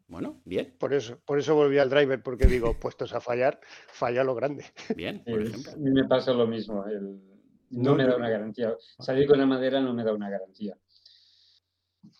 [0.06, 4.22] Bueno, bien, Por eso, por eso volví al driver, porque digo, puestos a fallar, falla
[4.22, 4.64] lo grande.
[4.96, 5.72] bien, por ejemplo.
[5.72, 6.86] a mí me pasa lo mismo.
[6.86, 7.20] el-
[7.70, 8.76] no, No, me da yo- una garantía.
[8.98, 10.76] Salir con la madera no me da una garantía.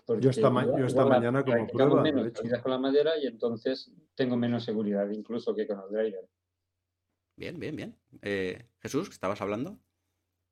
[0.05, 2.37] Porque esta ma- yo esta la- mañana como prueba he menos hecho.
[2.39, 6.29] salidas con la madera y entonces tengo menos seguridad incluso que con el driver.
[7.37, 7.97] Bien, bien, bien.
[8.23, 9.79] Eh, Jesús, ¿estabas hablando?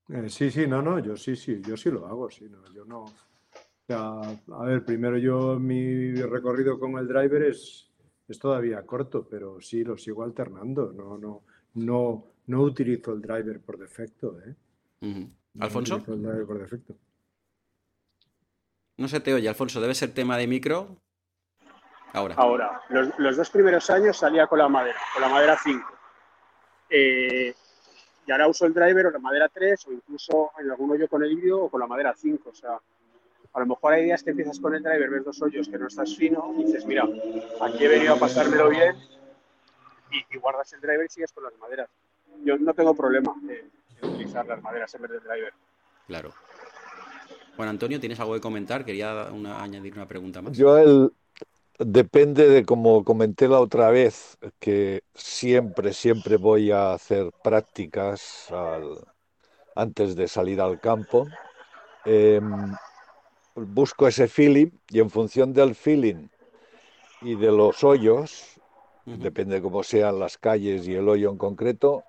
[0.08, 2.84] Eh, sí, sí, no, no, yo sí, sí, yo sí lo hago, sí, no, yo
[2.84, 3.04] no.
[3.04, 7.90] O sea, a ver, primero yo mi recorrido con el driver es,
[8.28, 10.92] es todavía corto, pero sí lo sigo alternando.
[10.92, 11.42] No, no,
[11.74, 14.54] no, no utilizo el driver por defecto, ¿eh?
[15.04, 15.98] No ¿Alfonso?
[15.98, 16.96] driver por defecto.
[18.96, 19.80] No se te oye, Alfonso.
[19.80, 20.96] Debe ser tema de micro.
[22.12, 22.34] Ahora.
[22.36, 25.88] Ahora, los, los dos primeros años salía con la madera, con la madera 5.
[26.90, 27.54] Eh,
[28.26, 31.24] y ahora uso el driver o la madera 3 o incluso en algún hoyo con
[31.24, 32.50] el híbrido o con la madera 5.
[32.50, 32.78] O sea,
[33.52, 35.88] a lo mejor hay días que empiezas con el driver, ves dos hoyos que no
[35.88, 37.04] estás fino y dices, mira,
[37.60, 38.96] aquí he venido a pasármelo bien
[40.12, 41.90] y, y guardas el driver y sigues con las maderas.
[42.44, 43.70] Yo no tengo problema en,
[44.02, 45.52] utilizar las maderas en vez del driver.
[46.06, 46.32] Claro.
[47.56, 48.84] Bueno, Antonio, ¿tienes algo que comentar?
[48.84, 50.56] Quería una- añadir una pregunta más.
[50.56, 51.12] Yo el,
[51.78, 58.98] depende de como comenté la otra vez, que siempre, siempre voy a hacer prácticas al-
[59.76, 61.28] antes de salir al campo.
[62.04, 62.74] Em,
[63.54, 66.28] busco ese feeling y en función del feeling
[67.22, 68.60] y de los hoyos,
[69.06, 72.04] depende de cómo sean las calles y el hoyo en concreto.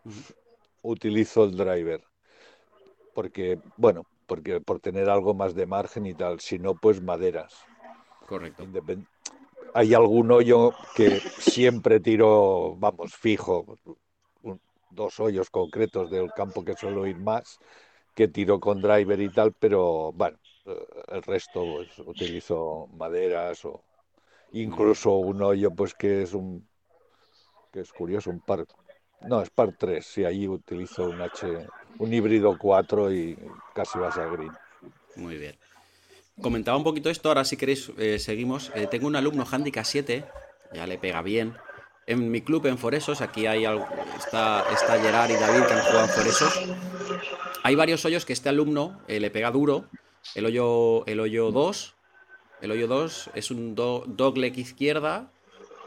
[0.86, 2.02] Utilizo el driver.
[3.14, 7.54] Porque, bueno, porque por tener algo más de margen y tal, si no, pues maderas.
[8.28, 8.64] Correcto.
[8.64, 9.08] Independ-
[9.74, 13.66] Hay algún hoyo que siempre tiro, vamos, fijo,
[14.44, 17.60] un- dos hoyos concretos del campo que suelo ir más,
[18.14, 20.38] que tiro con driver y tal, pero bueno,
[21.10, 23.84] el resto pues utilizo maderas o
[24.54, 26.66] incluso un hoyo pues que es un
[27.72, 28.66] que es curioso, un par
[29.28, 31.68] no, es par 3, sí, ahí utilizo un H,
[32.00, 33.38] un híbrido 4 y
[33.74, 34.52] casi vas a green.
[35.16, 35.56] Muy bien.
[36.42, 38.72] Comentaba un poquito esto, ahora si queréis eh, seguimos.
[38.76, 40.26] Eh, tengo un alumno handicap 7,
[40.74, 41.56] ya le pega bien.
[42.08, 45.82] En mi club en Foresos, aquí hay algo, está, está Gerard y David que han
[45.82, 46.62] jugado en Foresos.
[47.64, 49.86] Hay varios hoyos que este alumno eh, le pega duro.
[50.36, 51.96] El hoyo, el hoyo 2,
[52.62, 55.32] el hoyo 2 es un do- dogleg izquierda.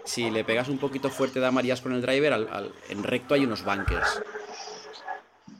[0.08, 3.44] Si le pegas un poquito fuerte de amarillas con el driver, al- en recto hay
[3.44, 4.22] unos bunkers.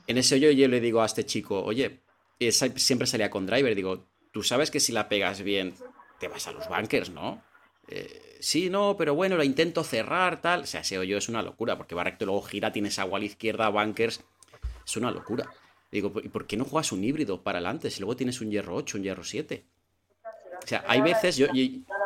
[0.07, 1.99] En ese hoyo yo le digo a este chico, oye,
[2.75, 5.75] siempre salía con driver, digo, tú sabes que si la pegas bien,
[6.19, 7.43] te vas a los bunkers, ¿no?
[7.87, 10.61] Eh, sí, no, pero bueno, lo intento cerrar, tal.
[10.61, 13.19] O sea, ese hoyo es una locura, porque va recto, luego gira, tienes agua a
[13.19, 14.21] la izquierda, bunkers.
[14.83, 15.47] Es una locura.
[15.91, 17.91] Digo, ¿y por qué no juegas un híbrido para adelante?
[17.91, 19.63] Si luego tienes un hierro 8, un hierro 7.
[20.63, 21.47] O sea, hay veces, yo,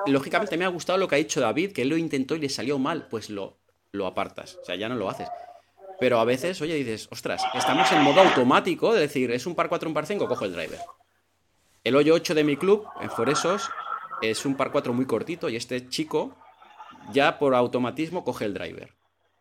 [0.07, 2.49] lógicamente me ha gustado lo que ha dicho David, que él lo intentó y le
[2.49, 3.57] salió mal, pues lo,
[3.91, 4.57] lo apartas.
[4.61, 5.27] O sea, ya no lo haces.
[5.99, 9.69] Pero a veces, oye, dices, ostras, estamos en modo automático, de decir, es un par
[9.69, 10.79] 4, un par 5, cojo el driver.
[11.83, 13.69] El hoyo 8 de mi club, en Foresos,
[14.21, 16.35] es un par 4 muy cortito y este chico
[17.11, 18.93] ya por automatismo coge el driver.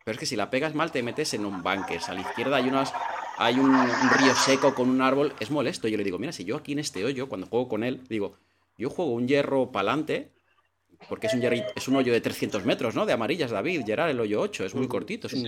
[0.05, 2.09] Pero es que si la pegas mal te metes en un bunkers.
[2.09, 2.93] A la izquierda hay unas
[3.39, 5.89] hay un, un río seco con un árbol, es molesto.
[5.89, 8.37] Yo le digo, mira, si yo aquí en este hoyo, cuando juego con él, digo,
[8.77, 10.33] yo juego un hierro pa'lante,
[11.09, 11.41] porque es un,
[11.75, 13.07] es un hoyo de 300 metros, ¿no?
[13.07, 15.43] De amarillas, David, Gerard, el hoyo 8, es muy cortito, es un,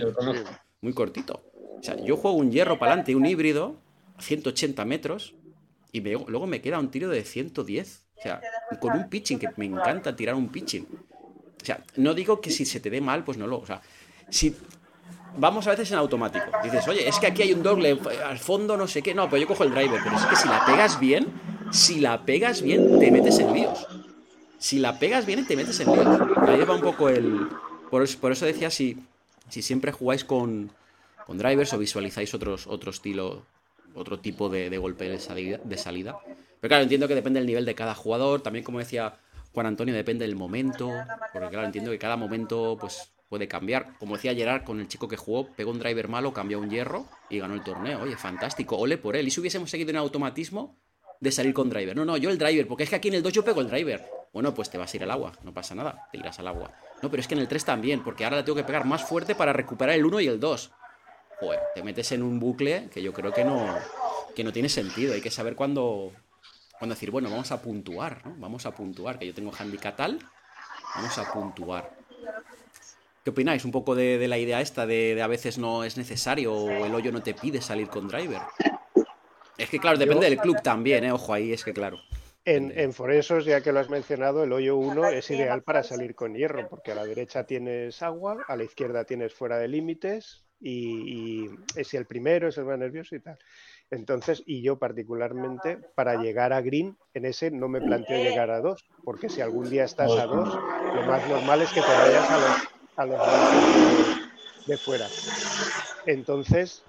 [0.81, 1.43] muy cortito.
[1.79, 3.75] O sea, yo juego un hierro para adelante, un híbrido,
[4.19, 5.35] 180 metros,
[5.91, 8.05] y me- luego me queda un tiro de 110.
[8.17, 8.41] O sea,
[8.79, 10.85] con un pitching, que me encanta tirar un pitching.
[11.61, 13.59] O sea, no digo que si se te dé mal, pues no lo.
[13.59, 13.81] O sea,
[14.29, 14.55] si.
[15.37, 16.45] Vamos a veces en automático.
[16.63, 19.13] Dices, oye, es que aquí hay un doble al fondo, no sé qué.
[19.13, 19.99] No, pero yo cojo el driver.
[20.01, 21.27] Pero es que si la pegas bien,
[21.71, 23.85] si la pegas bien, te metes en líos.
[24.57, 26.07] Si la pegas bien, te metes en líos.
[26.47, 27.47] Ahí va un poco el.
[27.89, 28.97] Por eso, decía si,
[29.49, 30.71] si siempre jugáis con,
[31.27, 33.45] drivers o visualizáis otros, otro estilo,
[33.93, 36.17] otro tipo de, de golpe de salida, de salida.
[36.59, 38.41] Pero claro, entiendo que depende del nivel de cada jugador.
[38.41, 39.17] También, como decía
[39.53, 40.91] Juan Antonio, depende del momento.
[41.31, 43.97] Porque claro, entiendo que cada momento pues puede cambiar.
[43.99, 47.05] Como decía Gerard, con el chico que jugó, pegó un driver malo, cambió un hierro
[47.29, 48.01] y ganó el torneo.
[48.01, 48.77] Oye, fantástico.
[48.77, 49.27] Ole por él.
[49.27, 50.75] Y si hubiésemos seguido en automatismo
[51.19, 51.95] de salir con driver.
[51.95, 53.67] No, no, yo el driver, porque es que aquí en el 2 yo pego el
[53.67, 54.05] driver.
[54.35, 56.69] Bueno, pues te vas a ir al agua, no pasa nada, te irás al agua.
[57.01, 59.01] No, pero es que en el 3 también, porque ahora le tengo que pegar más
[59.01, 60.71] fuerte para recuperar el 1 y el 2.
[61.39, 63.65] Joder, te metes en un bucle que yo creo que no,
[64.35, 65.13] que no tiene sentido.
[65.13, 66.11] Hay que saber cuándo,
[66.77, 68.35] cuándo decir, bueno, vamos a puntuar, ¿no?
[68.37, 70.19] Vamos a puntuar, que yo tengo handicap tal,
[70.95, 71.95] vamos a puntuar.
[73.23, 75.95] ¿Qué opináis un poco de, de la idea esta de, de a veces no es
[75.95, 78.41] necesario o el hoyo no te pide salir con driver?
[79.57, 81.13] Es que claro, depende del club también, ¿eh?
[81.13, 82.01] Ojo, ahí es que claro.
[82.45, 82.83] En, Depende.
[82.83, 86.35] en Foresos, ya que lo has mencionado, el hoyo 1 es ideal para salir con
[86.35, 91.45] hierro, porque a la derecha tienes agua, a la izquierda tienes fuera de límites y,
[91.45, 93.39] y es el primero, es el más nervioso y tal.
[93.89, 98.61] Entonces, y yo particularmente, para llegar a green, en ese no me planteo llegar a
[98.61, 100.53] dos, porque si algún día estás a dos,
[100.93, 105.07] lo más normal es que te vayas a los, a los bancos de, de fuera.
[106.05, 106.83] Entonces,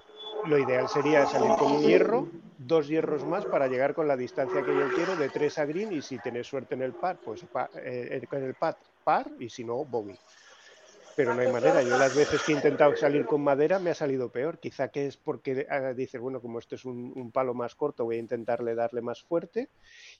[0.47, 4.63] lo ideal sería salir con un hierro, dos hierros más para llegar con la distancia
[4.63, 7.45] que yo quiero de 3 a green y si tienes suerte en el par, pues
[7.83, 10.17] eh, con el pad par y si no, bogey.
[11.15, 11.81] Pero no hay manera.
[11.81, 14.59] Yo las veces que he intentado salir con madera me ha salido peor.
[14.59, 18.05] Quizá que es porque ah, dices, bueno, como esto es un, un palo más corto,
[18.05, 19.69] voy a intentarle darle más fuerte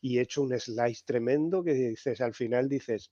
[0.01, 3.11] y he hecho un slice tremendo que dices, al final dices,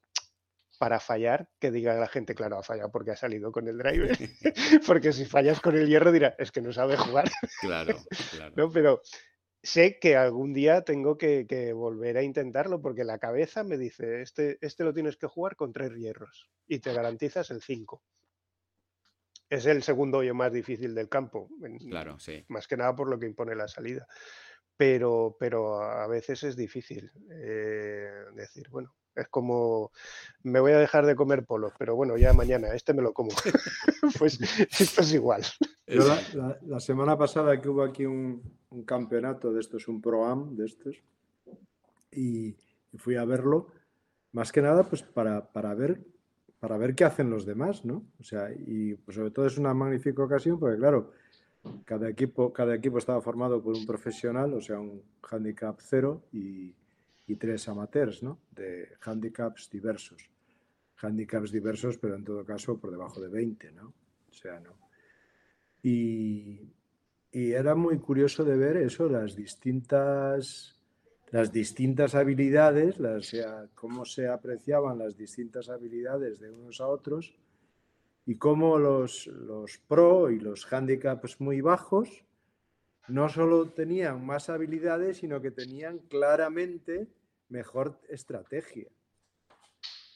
[0.75, 4.17] para fallar, que diga la gente, claro, ha fallado porque ha salido con el driver.
[4.87, 7.31] porque si fallas con el hierro dirá, es que no sabe jugar.
[7.61, 7.97] Claro,
[8.31, 8.53] claro.
[8.55, 8.71] ¿no?
[8.71, 9.01] Pero
[9.63, 14.21] sé que algún día tengo que, que volver a intentarlo porque la cabeza me dice,
[14.21, 18.03] este, este lo tienes que jugar con tres hierros y te garantizas el 5.
[19.49, 21.49] Es el segundo hoyo más difícil del campo,
[21.89, 22.43] Claro, sí.
[22.47, 24.07] más que nada por lo que impone la salida.
[24.77, 29.91] Pero, pero a veces es difícil eh, decir, bueno, es como,
[30.43, 33.29] me voy a dejar de comer polos, pero bueno, ya mañana, este me lo como.
[34.19, 34.39] pues
[34.79, 35.43] esto es igual.
[35.87, 40.55] La, la- la semana pasada que hubo aquí un, un campeonato de estos, un pro-am
[40.55, 40.95] de estos,
[42.11, 42.55] y,
[42.91, 43.67] y fui a verlo,
[44.31, 46.01] más que nada pues para, para ver
[46.59, 48.07] para ver qué hacen los demás, ¿no?
[48.19, 51.11] O sea, y pues, sobre todo es una magnífica ocasión porque claro,
[51.83, 56.73] cada equipo, cada equipo estaba formado por un profesional, o sea, un handicap cero y,
[57.27, 58.39] y tres amateurs, ¿no?
[58.51, 60.29] De handicaps diversos.
[60.97, 63.93] Handicaps diversos, pero en todo caso por debajo de 20, ¿no?
[64.29, 64.77] O sea, ¿no?
[65.81, 66.73] Y,
[67.31, 70.79] y era muy curioso de ver eso, las distintas,
[71.31, 73.31] las distintas habilidades, las,
[73.73, 77.35] cómo se apreciaban las distintas habilidades de unos a otros
[78.25, 82.24] y cómo los, los pro y los handicaps muy bajos
[83.07, 87.07] no solo tenían más habilidades, sino que tenían claramente
[87.49, 88.87] mejor estrategia.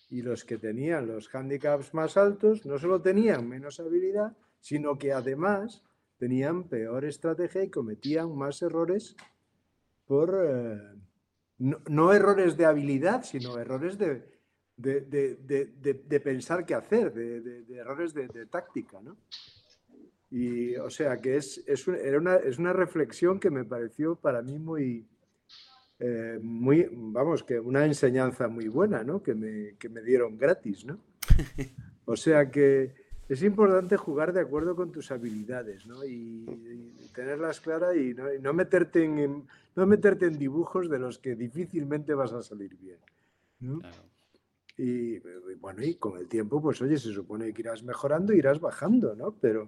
[0.09, 5.13] Y los que tenían los handicaps más altos no solo tenían menos habilidad, sino que
[5.13, 5.83] además
[6.17, 9.15] tenían peor estrategia y cometían más errores
[10.05, 10.35] por...
[10.43, 10.99] Eh,
[11.59, 14.23] no, errores de habilidad, sino errores de,
[14.77, 19.17] de, pensar qué hacer, de, errores de, táctica, ¿no?
[20.31, 24.59] Y o sea que es, es, una, es una reflexión que me pareció para mí
[24.59, 25.07] muy,
[25.99, 29.21] eh, muy, vamos, que una enseñanza muy buena, ¿no?
[29.23, 30.99] Que me, que me dieron gratis, ¿no?
[32.05, 32.95] O sea que
[33.29, 36.03] es importante jugar de acuerdo con tus habilidades, ¿no?
[36.03, 36.45] Y,
[37.13, 42.33] tenerlas claras y no, meterte en, no meterte en dibujos de los que difícilmente vas
[42.33, 42.97] a salir bien.
[44.77, 45.19] Y
[45.55, 49.31] bueno, y con el tiempo, pues oye, se supone que irás mejorando, irás bajando, ¿no?
[49.33, 49.67] Pero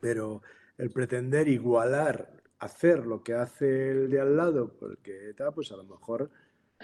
[0.00, 0.42] pero
[0.78, 5.76] el pretender igualar, hacer lo que hace el de al lado, porque tal, pues a
[5.76, 6.30] lo mejor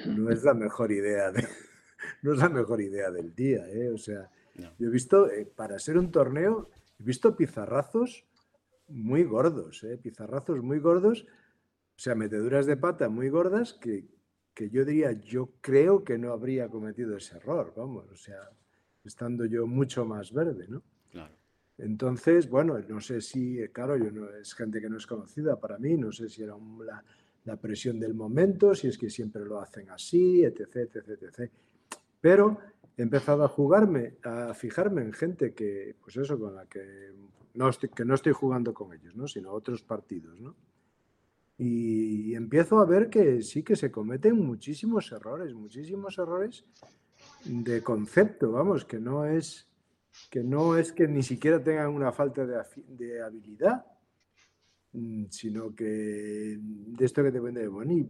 [0.07, 1.33] no es la mejor idea,
[2.23, 3.91] no es la mejor idea del día, ¿eh?
[3.91, 4.31] O sea,
[4.79, 8.25] yo he visto, eh, para ser un torneo, he visto pizarrazos
[8.89, 9.99] muy gordos, ¿eh?
[9.99, 11.27] Pizarrazos muy gordos,
[11.97, 14.07] o sea, meteduras de pata muy gordas que,
[14.55, 18.41] que yo diría, yo creo que no habría cometido ese error, vamos, o sea,
[19.05, 20.83] estando yo mucho más verde, ¿no?
[21.79, 25.79] Entonces, bueno, no sé si, claro, yo no, es gente que no es conocida para
[25.79, 26.55] mí, no sé si era
[27.45, 31.51] la, presión del momento, si es que siempre lo hacen así, etc, etc, etc.
[32.21, 32.59] Pero
[32.97, 37.13] he empezado a jugarme, a fijarme en gente que, pues eso, con la que
[37.55, 39.29] no estoy, que no estoy jugando con ellos, ¿no?
[39.29, 40.57] Sino otros partidos, ¿no?
[41.59, 46.65] Y empiezo a ver que sí que se cometen muchísimos errores, muchísimos errores
[47.45, 49.67] de concepto, vamos, que no es
[50.31, 53.87] que no es que ni siquiera tengan una falta de, habilidad,
[54.93, 58.09] mm, sino que de esto que te vende Boni,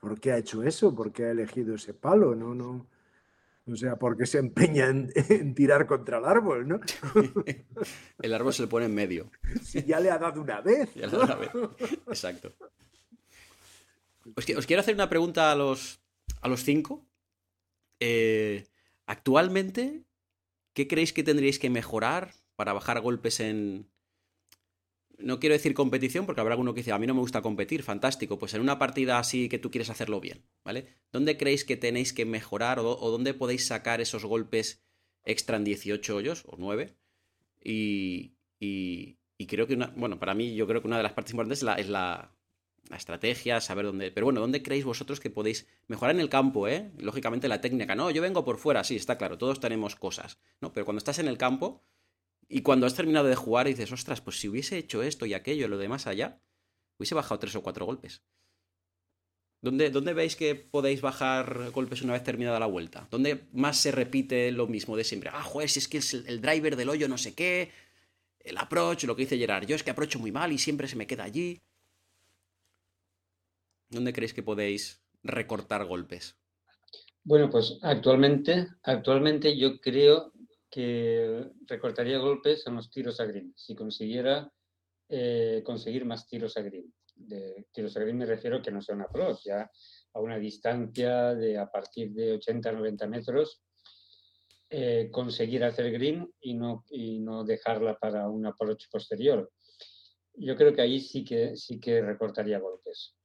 [0.00, 0.94] ¿por qué ha hecho eso?
[0.94, 2.34] ¿Por qué ha elegido ese palo?
[2.34, 2.86] No, no.
[3.66, 6.80] O sea, porque se empeña en, tirar contra el árbol, ¿no?
[8.22, 9.30] el árbol se le pone en medio.
[9.62, 10.92] Si ya le ha dado una vez.
[10.94, 11.50] Ya le ha dado una vez.
[12.08, 12.52] Exacto.
[14.36, 16.00] Os, quiero hacer una pregunta a los,
[16.40, 17.06] a los cinco.
[18.00, 18.66] Eh,
[19.06, 20.04] actualmente,
[20.74, 23.90] ¿Qué creéis que tendríais que mejorar para bajar golpes en...
[25.18, 27.82] No quiero decir competición, porque habrá alguno que dice, a mí no me gusta competir,
[27.82, 28.38] fantástico.
[28.38, 30.86] Pues en una partida así que tú quieres hacerlo bien, ¿vale?
[31.12, 34.82] ¿Dónde creéis que tenéis que mejorar o, dónde podéis sacar esos golpes
[35.24, 36.96] extra en 18 hoyos o 9?
[37.62, 41.32] Y, y, creo que una, bueno, para mí yo creo que una de las partes
[41.32, 42.34] importantes es la, es la,
[42.88, 44.10] la estrategia, saber dónde.
[44.10, 46.90] Pero bueno, ¿dónde creéis vosotros que podéis mejorar en el campo, eh?
[46.98, 47.94] Lógicamente la técnica.
[47.94, 50.72] No, yo vengo por fuera, sí, está claro, todos tenemos cosas, ¿no?
[50.72, 51.84] Pero cuando estás en el campo
[52.48, 55.34] y cuando has terminado de jugar y dices, ostras, pues si hubiese hecho esto y
[55.34, 56.40] aquello y lo demás allá,
[56.98, 58.22] hubiese bajado tres o cuatro golpes.
[59.62, 63.06] ¿Dónde, ¿Dónde, veis que podéis bajar golpes una vez terminada la vuelta?
[63.10, 65.30] ¿Dónde más se repite lo mismo de siempre?
[65.32, 67.70] Ah, joder, si es que es el, driver del hoyo no sé qué,
[68.38, 69.66] el approach, lo que dice Gerard.
[69.66, 71.60] Yo es que aprocho muy mal y siempre se me queda allí.
[73.90, 76.36] ¿Dónde creéis que podéis recortar golpes?
[77.24, 80.32] Bueno, pues actualmente, actualmente yo creo
[80.70, 84.50] que recortaría golpes en los tiros a green, si consiguiera
[85.08, 86.94] eh, conseguir más tiros a green.
[87.16, 89.68] De tiros a green me refiero que no sea una approach, ya
[90.14, 93.60] a una distancia de a partir de 80-90 metros,
[94.70, 99.52] eh, conseguir hacer green y no, y no dejarla para un approach posterior.
[100.34, 103.16] Yo creo que ahí sí que, sí que recortaría golpes.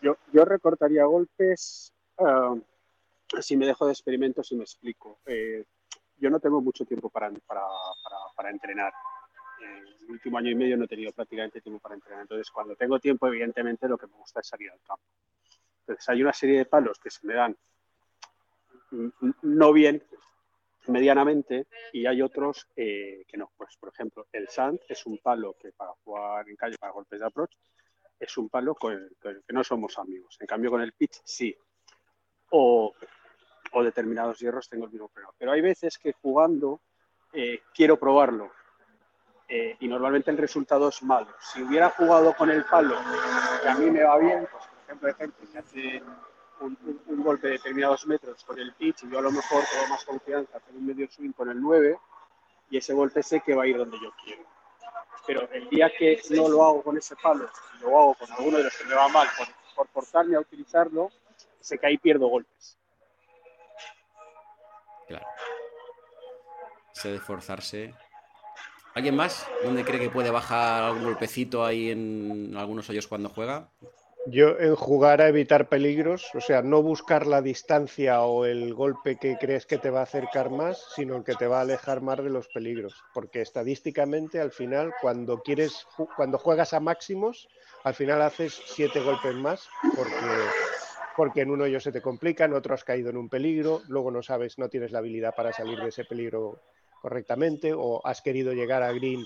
[0.00, 2.54] Yo, recortaría golpes ah,
[3.40, 5.18] si me dejo de experimentos y me explico.
[5.26, 5.64] Eh,
[6.18, 7.62] yo no tengo mucho tiempo para, para,
[8.34, 8.92] para, entrenar.
[9.60, 12.22] Eh, el último año y medio no he tenido prácticamente tiempo para entrenar.
[12.22, 15.04] Entonces, cuando tengo tiempo, evidentemente lo que me gusta es salir al campo.
[15.80, 17.56] Entonces, hay una serie de palos que se me dan
[19.42, 20.02] no bien,
[20.86, 23.50] medianamente, y hay otros eh, que no.
[23.56, 27.20] Pues, por ejemplo, el sand es un palo que para jugar en calle, para golpes
[27.20, 27.52] de approach,
[28.20, 30.36] es un palo con el, que no somos amigos.
[30.40, 31.56] En cambio, con el pitch sí.
[32.50, 32.94] O,
[33.82, 35.32] determinados hierros tengo el mismo problema.
[35.38, 36.80] Pero hay veces que jugando
[37.32, 38.50] eh, quiero probarlo.
[39.48, 41.28] eh, y normalmente el resultado es malo.
[41.40, 42.96] Si hubiera jugado con el palo,
[43.62, 46.02] que a mí me va bien, pues por ejemplo, ejemplo que hace
[46.60, 49.62] un, un- un golpe de determinados metros con el pitch y yo a lo mejor
[49.72, 51.98] tengo más confianza, hacer un medio swing con el 9
[52.70, 54.42] y ese golpe sé que va a ir donde yo quiero.
[55.28, 57.50] Pero el día que no lo hago con ese palo,
[57.82, 61.10] lo hago con alguno de los que me va mal, por, por forzarme a utilizarlo,
[61.60, 62.78] sé que ahí pierdo golpes.
[65.06, 65.26] Claro.
[66.92, 67.94] Se de forzarse.
[68.94, 69.46] ¿Alguien más?
[69.62, 73.68] ¿Dónde cree que puede bajar algún golpecito ahí en algunos hoyos cuando juega?
[74.30, 79.16] Yo en jugar a evitar peligros, o sea, no buscar la distancia o el golpe
[79.16, 82.02] que crees que te va a acercar más, sino el que te va a alejar
[82.02, 82.94] más de los peligros.
[83.14, 87.48] Porque estadísticamente, al final, cuando quieres, cuando juegas a máximos,
[87.84, 90.26] al final haces siete golpes más, porque,
[91.16, 94.10] porque en un hoyo se te complica, en otro has caído en un peligro, luego
[94.10, 96.60] no sabes, no tienes la habilidad para salir de ese peligro
[97.00, 99.24] correctamente, o has querido llegar a green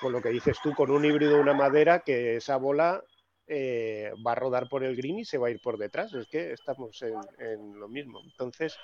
[0.00, 3.04] con lo que dices tú, con un híbrido, una madera, que esa bola
[3.48, 6.12] eh, va a rodar por el green y se va a ir por detrás.
[6.14, 8.20] Es que estamos en, en lo mismo.
[8.22, 8.76] Entonces,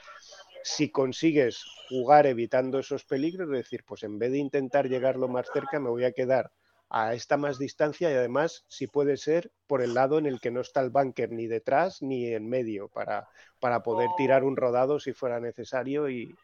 [0.63, 5.29] si consigues jugar evitando esos peligros, es decir, pues en vez de intentar llegar lo
[5.29, 6.51] más cerca, me voy a quedar
[6.91, 10.51] a esta más distancia y además, si puede ser, por el lado en el que
[10.51, 13.29] no está el bunker ni detrás ni en medio, para,
[13.61, 16.35] para poder tirar un rodado si fuera necesario y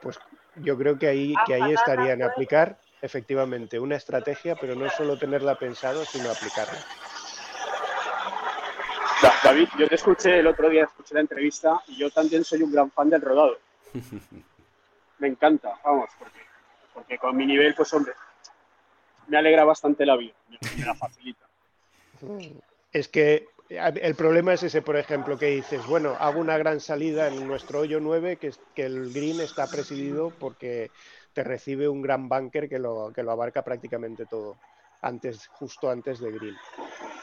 [0.00, 0.18] pues
[0.56, 5.18] yo creo que ahí, que ahí estaría en aplicar efectivamente una estrategia, pero no solo
[5.18, 6.78] tenerla pensado, sino aplicarla.
[9.22, 12.62] Da- David, yo te escuché el otro día, escuché la entrevista y yo también soy
[12.62, 13.58] un gran fan del rodado.
[15.18, 16.38] Me encanta, vamos, porque,
[16.94, 18.12] porque con mi nivel, pues hombre,
[19.26, 21.44] me alegra bastante la vida, me, me la facilita.
[22.92, 27.26] Es que el problema es ese, por ejemplo, que dices, bueno, hago una gran salida
[27.26, 30.90] en nuestro hoyo 9, que, es, que el green está presidido porque
[31.34, 34.56] te recibe un gran bunker que lo, que lo abarca prácticamente todo,
[35.00, 36.60] antes, justo antes de green.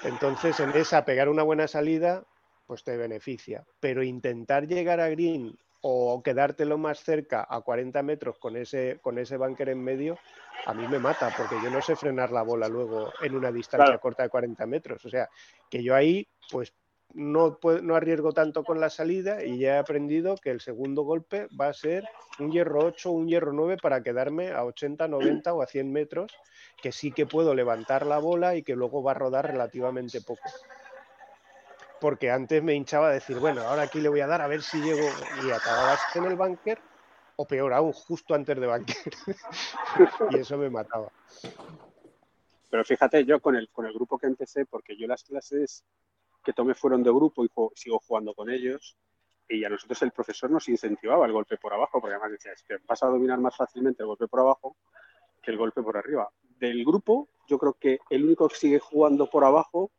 [0.02, 2.28] Entonces, en esa, pegar una buena salida,
[2.66, 3.66] pues te beneficia.
[3.80, 9.00] Pero intentar llegar a green o quedarte lo más cerca a 40 metros con ese,
[9.02, 10.22] con ese bunker en medio,
[10.66, 13.98] a mí me mata, porque yo no sé frenar la bola luego en una distancia
[13.98, 14.00] Claro.
[14.00, 15.06] corta de 40 metros.
[15.06, 15.30] O sea,
[15.70, 16.74] que yo ahí, pues
[17.16, 21.04] no, pue- no arriesgo tanto con la salida y ya he aprendido que el segundo
[21.04, 22.04] golpe va a ser
[22.40, 25.92] un hierro 8 o un hierro 9 para quedarme a 80, 90 o a 100
[25.92, 26.32] metros,
[26.82, 30.52] que sí que puedo levantar la bola y que luego va a rodar relativamente poco.
[32.00, 34.62] Porque antes me hinchaba a decir, bueno, ahora aquí le voy a dar a ver
[34.62, 36.84] si llego y acababas en el bunker
[37.38, 38.96] o peor aún, justo antes de bunker.
[40.30, 41.08] y eso me mataba.
[42.70, 45.86] Pero fíjate, yo con el, con el grupo que empecé, porque yo las clases
[46.46, 48.96] que tomé fueron de grupo y sigo jugando con ellos,
[49.48, 52.64] y a nosotros el profesor nos incentivaba el golpe por abajo, porque además decía, es
[52.64, 54.78] que vas a dominar más fácilmente el golpe por abajo
[55.42, 56.30] que el golpe por arriba.
[56.42, 59.92] Del grupo, yo creo que el único que sigue jugando por abajo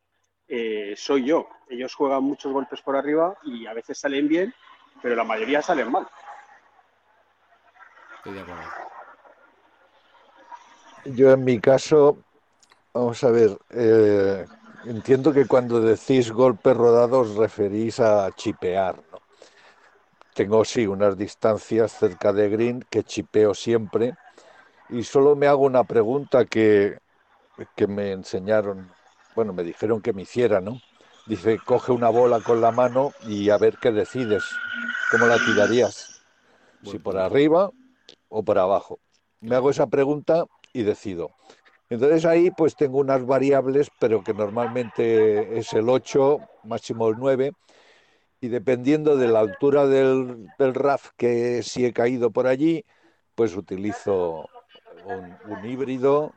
[0.47, 1.47] eh, soy yo.
[1.69, 4.53] Ellos juegan muchos golpes por arriba y a veces salen bien,
[5.01, 6.07] pero la mayoría salen mal.
[8.17, 8.63] Estoy de acuerdo.
[11.05, 12.17] Yo en mi caso,
[12.93, 14.45] vamos a ver, eh,
[14.85, 19.19] entiendo que cuando decís golpes rodados referís a chipear, ¿no?
[20.33, 24.13] Tengo sí unas distancias cerca de green que chipeo siempre
[24.89, 26.99] y solo me hago una pregunta que,
[27.75, 28.87] que me enseñaron,
[29.35, 30.79] bueno, me dijeron que me hiciera, ¿no?
[31.25, 34.43] Dice, coge una bola con la mano y a ver qué decides,
[35.11, 36.21] cómo la tirarías,
[36.83, 37.71] si por arriba
[38.29, 38.99] o por abajo.
[39.41, 41.31] Me hago esa pregunta y decido.
[41.89, 47.53] Entonces ahí pues tengo unas variables, pero que normalmente es el 8, máximo el 9,
[48.41, 52.83] y dependiendo de la altura del, del RAF que si he caído por allí,
[53.35, 54.47] pues utilizo
[55.05, 56.33] un, un híbrido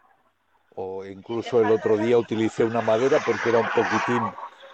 [0.76, 4.22] o incluso el otro día utilicé una madera porque era un poquitín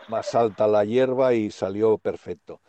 [0.09, 2.61] más alta la hierba y salió perfecto.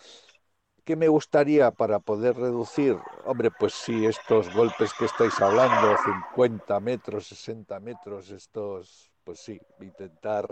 [0.88, 2.98] ¿Qué me gustaría para poder reducir?
[3.26, 9.60] Hombre, pues sí, estos golpes que estáis hablando, 50 metros, 60 metros, estos, pues sí,
[9.82, 10.48] intentar,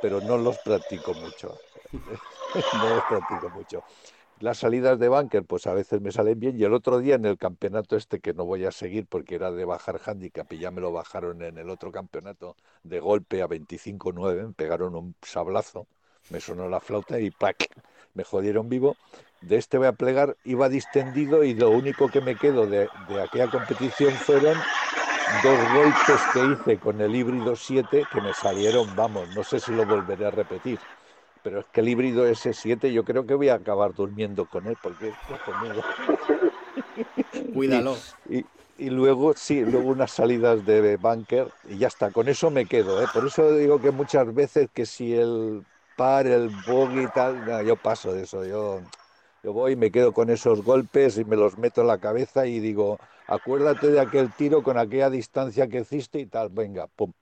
[0.00, 1.60] pero no los practico mucho.
[2.72, 3.84] no los practico mucho.
[4.38, 6.58] Las salidas de bunker, pues a veces me salen bien.
[6.60, 9.52] Y el otro día en el campeonato este, que no voy a seguir porque era
[9.52, 13.46] de bajar handicap y ya me lo bajaron en el otro campeonato, de golpe a
[13.48, 15.88] 25-9, me pegaron un sablazo,
[16.30, 17.56] me sonó la flauta y ¡pac!
[18.14, 18.96] me jodieron vivo.
[19.46, 23.20] De este voy a plegar, iba distendido y lo único que me quedo de, de
[23.20, 24.66] aquella competición fueron
[25.26, 29.72] dos golpes que hice con el híbrido 7 que me salieron, vamos, no sé si
[29.72, 30.86] lo volveré a repetir.
[31.42, 34.76] Pero es que el híbrido S7 yo creo que voy a acabar durmiendo con él
[34.78, 35.18] porque.
[37.50, 38.06] Cuídalo.
[38.24, 42.12] Y, y luego, sí, luego unas salidas de bunker y ya está.
[42.12, 43.08] Con eso me quedo, ¿eh?
[43.08, 47.76] Por eso digo que muchas veces que si el par, el bogey y tal, yo
[47.76, 48.44] paso de eso.
[48.44, 48.82] Yo,
[49.46, 52.58] yo voy me quedo con esos golpes y me los meto en la cabeza y
[52.58, 57.12] digo, acuérdate de aquel tiro con aquella distancia que hiciste y tal, venga, pum.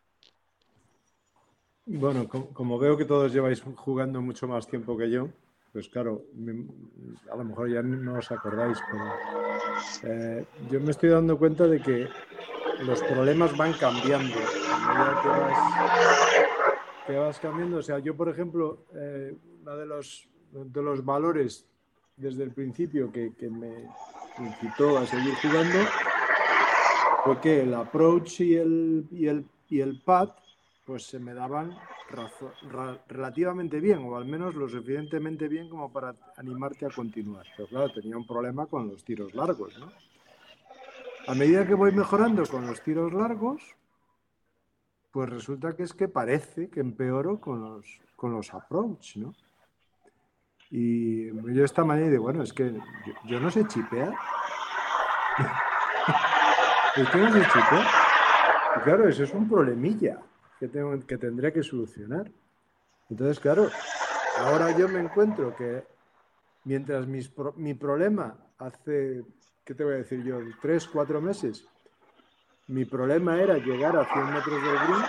[1.85, 5.29] Bueno, como veo que todos lleváis jugando mucho más tiempo que yo,
[5.71, 6.23] pues claro,
[7.31, 11.79] a lo mejor ya no os acordáis, pero eh, yo me estoy dando cuenta de
[11.83, 12.09] que
[12.87, 14.39] los problemas van cambiando.
[17.07, 21.67] que vas, cambiando, o sea, yo por ejemplo, eh, uno de los, de los valores
[22.17, 23.89] desde el principio que, me
[24.39, 25.79] incitó a seguir jugando
[27.25, 30.31] fue que el approach y el, y el, y el pad
[30.85, 31.77] pues se me daban
[33.09, 37.47] relativamente bien, o al menos lo suficientemente bien como para animarte a continuar.
[37.57, 39.91] Pero claro, tenía un problema con los tiros largos, ¿no?
[41.27, 43.63] A medida que voy mejorando con los tiros largos,
[45.11, 49.35] pues resulta que es que parece que empeoro con los, con los approach, ¿no?
[50.77, 52.75] Y yo esta manera digo, bueno, es que
[53.27, 54.13] yo, no sé chipear.
[56.97, 57.87] es que no sé chipear.
[58.77, 60.19] Y claro, eso es un problemilla
[60.59, 62.29] que, tengo, que tendré que solucionar.
[63.09, 63.71] Entonces, claro,
[64.39, 65.87] ahora yo me encuentro que
[66.65, 69.23] mientras mi problema hace,
[69.65, 70.41] ¿qué te voy a decir yo?
[70.61, 71.65] Tres, cuatro meses,
[72.67, 75.05] mi problema era llegar a 100 metros del green.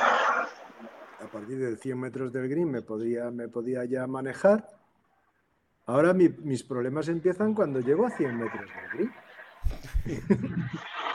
[1.23, 4.74] A partir de 100 metros del green me podía, me podía ya manejar.
[5.87, 9.13] Ahora mis problemas empiezan cuando llego a 100 metros del green.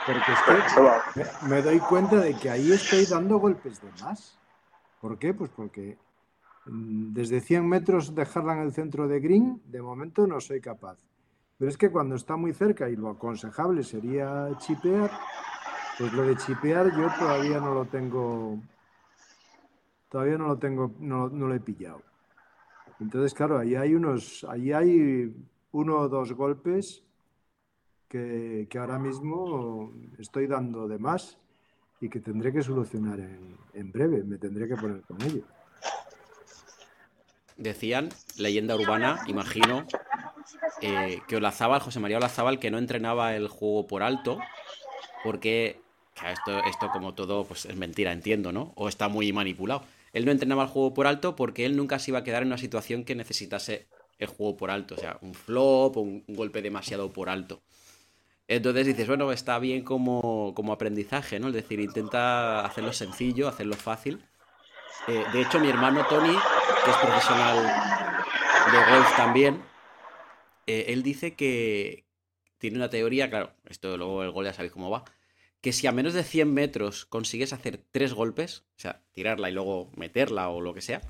[0.05, 4.39] Porque estoy, me, doy cuenta de que ahí estoy dando golpes de más.
[4.99, 5.33] ¿Por qué?
[5.33, 5.97] Pues porque
[6.65, 10.97] mm, desde 100 metros dejarla en el centro de green, de momento no soy capaz.
[11.57, 15.11] Pero es que cuando está muy cerca y lo aconsejable sería chipear,
[15.99, 18.57] pues lo de chipear yo todavía no lo tengo,
[20.09, 22.10] todavía no lo tengo, no lo he pillado.
[23.01, 25.33] Entonces, claro, ahí hay unos, ahí hay
[25.71, 27.01] uno o dos golpes
[28.07, 31.37] que, ahora mismo estoy dando de más
[31.99, 33.19] y que tendré que solucionar
[33.73, 35.43] en, breve, me tendré que poner con ello.
[37.57, 39.85] Decían, leyenda urbana, imagino,
[40.81, 44.39] eh, que Olazábal, José María Olazábal, que no entrenaba el juego por alto,
[45.23, 45.81] porque
[46.27, 48.73] esto, esto como todo pues es mentira, entiendo, ¿no?
[48.75, 49.83] O está muy manipulado.
[50.13, 52.49] Él no entrenaba el juego por alto porque él nunca se iba a quedar en
[52.49, 53.87] una situación que necesitase
[54.17, 57.63] el juego por alto, o sea, un flop o un golpe demasiado por alto.
[58.47, 61.47] Entonces dices, bueno, está bien como, aprendizaje, ¿no?
[61.47, 64.25] Es decir, intenta hacerlo sencillo, hacerlo fácil.
[65.07, 66.35] Eh, de hecho, mi hermano Tony,
[66.83, 67.63] que es profesional
[68.71, 69.63] de golf también,
[70.67, 72.05] eh, él dice que
[72.57, 75.05] tiene una teoría, claro, esto luego el gol ya sabéis cómo va,
[75.61, 79.53] que si a menos de 100 metros consigues hacer tres golpes, o sea, tirarla y
[79.53, 81.01] luego meterla o lo que sea,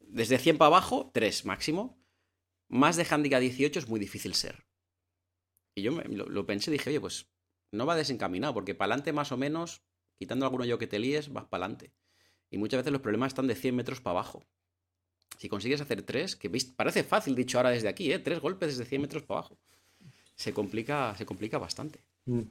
[0.00, 1.98] desde 100 para abajo, tres máximo,
[2.68, 4.66] más de handicap 18 es muy difícil ser.
[5.74, 7.26] Y yo lo, pensé y dije, oye, pues
[7.70, 9.82] no va desencaminado, porque para adelante más o menos,
[10.18, 11.94] quitando alguno yo que te líes, vas para adelante.
[12.50, 14.44] Y muchas veces los problemas están de 100 metros para abajo.
[15.38, 18.18] Si consigues hacer tres, que parece fácil dicho ahora desde aquí, ¿eh?
[18.18, 19.58] tres golpes desde 100 metros para abajo,
[20.34, 22.04] se complica, se complica bastante.
[22.26, 22.42] Mm.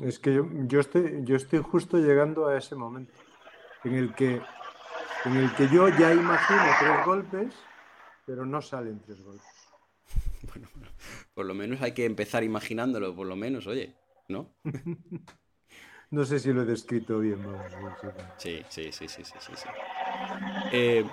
[0.00, 3.12] Es que yo, yo, estoy, yo estoy justo llegando a ese momento
[3.84, 4.40] en el que,
[5.24, 7.54] en el que yo ya imagino tres golpes,
[8.24, 9.46] pero no salen tres golpes.
[10.44, 10.66] Bueno,
[11.34, 13.94] por lo menos hay que empezar imaginándolo, por lo menos, oye,
[14.28, 14.56] ¿no?
[16.10, 17.38] no sé si lo he descrito bien.
[18.38, 19.68] sí, sí, sí, sí, sí, sí.
[20.72, 21.04] Eh,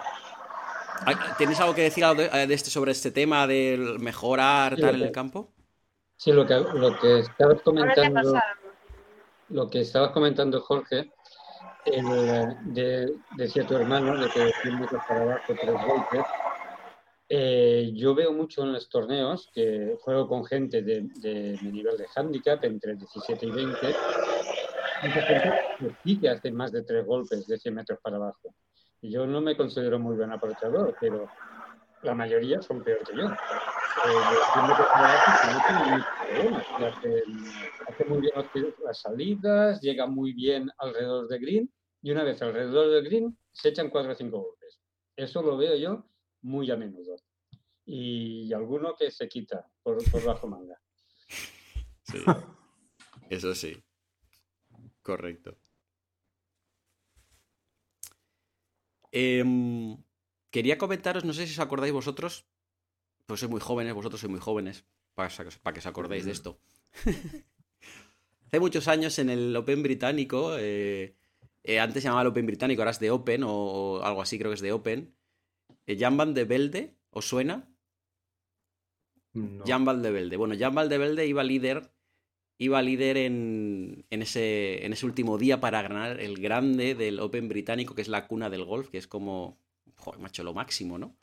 [1.38, 5.54] ¿Tienes algo que decir de este, sobre este tema del mejorar tal en el campo?
[6.18, 8.34] Sí, lo que, lo que estabas comentando,
[9.50, 11.12] lo que estabas comentando, Jorge,
[11.86, 16.26] de, decía tu hermano, de que 100 metros para abajo, tres golpes,
[17.32, 21.02] eh, yo veo mucho en los torneos que juego con gente de,
[21.62, 23.78] mi nivel de handicap, entre 17 y 20,
[25.04, 28.56] mucha gente sí que hace más de tres golpes de 100 metros para abajo.
[29.02, 31.28] Yo no me considero muy buen aprovechador, pero
[32.02, 33.28] la mayoría son peor que yo.
[37.88, 38.34] hace, muy bien
[38.84, 43.70] las salidas, llega muy bien alrededor de green y una vez alrededor del green se
[43.70, 44.80] echan cuatro o cinco golpes.
[45.16, 46.06] Eso lo veo yo
[46.41, 47.16] muy a menudo.
[47.86, 50.80] Y alguno que se quita por, bajo manga.
[52.04, 52.24] Sí,
[53.30, 53.84] eso sí.
[55.02, 55.58] Correcto.
[59.12, 59.97] Em,
[60.52, 62.45] quería comentaros, no sé si os acordáis vosotros,
[63.26, 65.30] pues sois muy jóvenes, vosotros sois muy jóvenes, para,
[65.62, 66.60] para que os acordéis de esto.
[68.47, 71.16] Hace muchos años en el Open británico, eh,
[71.64, 74.39] eh, antes se llamaba el Open británico, ahora es de Open o, o algo así,
[74.39, 75.14] creo que es de Open.
[75.86, 77.70] Eh, Jan Van de Velde, ¿os suena?
[79.34, 79.64] No.
[79.66, 80.38] Jan Valdebelde.
[80.38, 81.91] Bueno, Jan Valdebelde iba líder,
[82.58, 87.47] iba líder en, en, ese, en ese último día para ganar el grande del Open
[87.47, 89.60] británico, que es la cuna del golf, que es como,
[90.18, 91.16] macho, lo máximo, ¿no?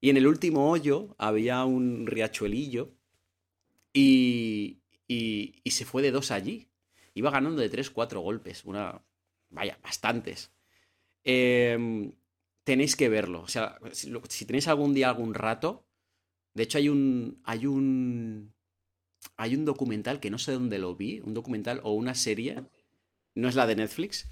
[0.00, 2.94] Y en el último hoyo había un riachuelillo
[3.92, 6.68] y, y, y se fue de dos allí.
[7.14, 8.64] Iba ganando de tres, cuatro golpes.
[8.64, 9.02] Una,
[9.50, 10.52] vaya, bastantes.
[11.24, 12.12] Eh,
[12.64, 13.42] tenéis que verlo.
[13.42, 15.84] O sea, si, si tenéis algún día, algún rato.
[16.54, 17.40] De hecho, hay un.
[17.44, 18.54] Hay un.
[19.36, 21.20] Hay un documental que no sé dónde lo vi.
[21.20, 22.64] Un documental o una serie.
[23.34, 24.30] No es la de Netflix.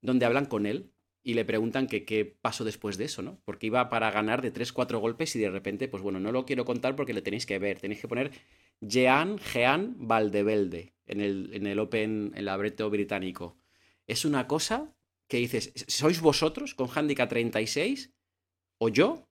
[0.00, 0.92] Donde hablan con él.
[1.24, 3.40] Y le preguntan que qué pasó después de eso, ¿no?
[3.44, 6.44] Porque iba para ganar de 3, 4 golpes y de repente, pues bueno, no lo
[6.44, 7.78] quiero contar porque le tenéis que ver.
[7.78, 8.32] Tenéis que poner
[8.80, 13.56] Jean Jean Valdebelde en el, en el Open, en el abreto británico.
[14.08, 14.96] Es una cosa
[15.28, 18.12] que dices, ¿sois vosotros con handicap 36
[18.78, 19.28] o yo?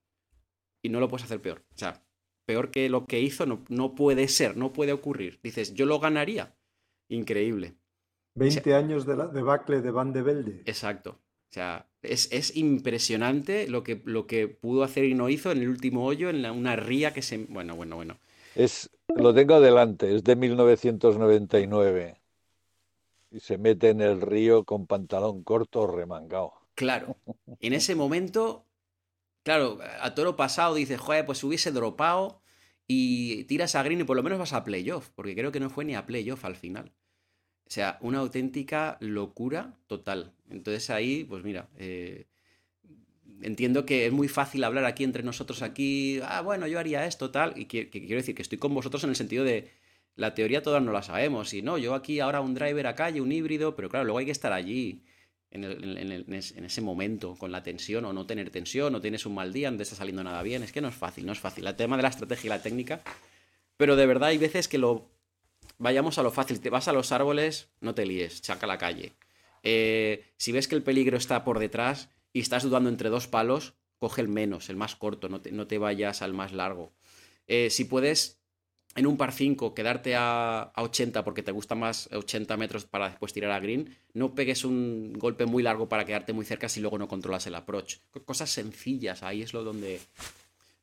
[0.82, 1.64] Y no lo puedes hacer peor.
[1.74, 2.02] O sea,
[2.46, 5.40] peor que lo que hizo no, no puede ser, no puede ocurrir.
[5.42, 6.56] Dices, yo lo ganaría.
[7.08, 7.76] Increíble.
[8.34, 10.62] 20 años de la debacle de Van de Velde.
[10.64, 11.20] Exacto.
[11.52, 15.58] O sea, es, es impresionante lo que, lo que pudo hacer y no hizo en
[15.62, 17.38] el último hoyo, en la- una ría que se...
[17.38, 18.18] Bueno, bueno, bueno.
[18.54, 22.22] Es, lo tengo adelante, es de 1999.
[23.30, 26.52] Y se mete en el río con pantalón corto remangado.
[26.74, 27.18] Claro.
[27.60, 28.66] En ese momento,
[29.44, 32.42] claro, a toro pasado dices, joder, pues hubiese dropado
[32.88, 35.70] y tiras a green y por lo menos vas a playoff, porque creo que no
[35.70, 36.92] fue ni a playoff al final.
[37.66, 40.34] O sea, una auténtica locura total.
[40.52, 42.26] Entonces ahí, pues mira, eh,
[43.42, 47.30] entiendo que es muy fácil hablar aquí entre nosotros aquí, ah, bueno, yo haría esto,
[47.30, 49.70] tal, y que, quiero decir que estoy con vosotros en el sentido de
[50.14, 53.20] la teoría todas no la sabemos, y no, yo aquí ahora un driver a calle,
[53.20, 55.02] un híbrido, pero claro, luego hay que estar allí
[55.50, 59.70] en ese momento, con la tensión o no tener tensión, o tienes un mal día,
[59.70, 61.66] no te está saliendo nada bien, es que no es fácil, no es fácil.
[61.66, 63.02] El tema de la estrategia y la técnica,
[63.76, 65.10] pero de verdad hay veces que lo
[65.78, 68.78] vayamos a lo fácil, te vas a los árboles, no te líes, saca a la
[68.78, 69.12] calle.
[69.62, 73.74] Eh, si ves que el peligro está por detrás y estás dudando entre dos palos,
[73.98, 76.92] coge el menos, el más corto, no te, no te vayas al más largo.
[77.46, 78.40] Eh, si puedes
[78.94, 83.08] en un par 5 quedarte a, a 80 porque te gusta más 80 metros para
[83.08, 86.80] después tirar a green, no pegues un golpe muy largo para quedarte muy cerca si
[86.80, 87.96] luego no controlas el approach.
[88.10, 90.00] Co- Cosas sencillas, ahí es lo donde,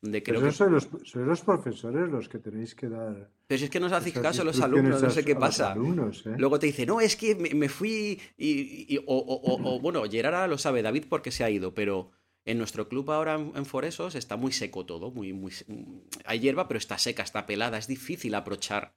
[0.02, 0.56] donde creo Pero que...
[0.58, 3.30] sois los, los profesores los que tenéis que dar.
[3.48, 5.72] Pero si es que no os hacéis caso a los alumnos, no sé qué pasa.
[5.74, 6.36] alumnos, ¿eh?
[6.38, 9.80] Luego te dice, no, es que me, me fui y, y- o, o- o- o,
[9.80, 12.12] bueno, Gerard ahora lo sabe, David porque se ha ido, pero
[12.46, 15.52] en nuestro club ahora en, en Foresos está muy seco todo, muy, muy,
[16.26, 18.94] hay hierba, pero está seca, está pelada, es difícil aprochar.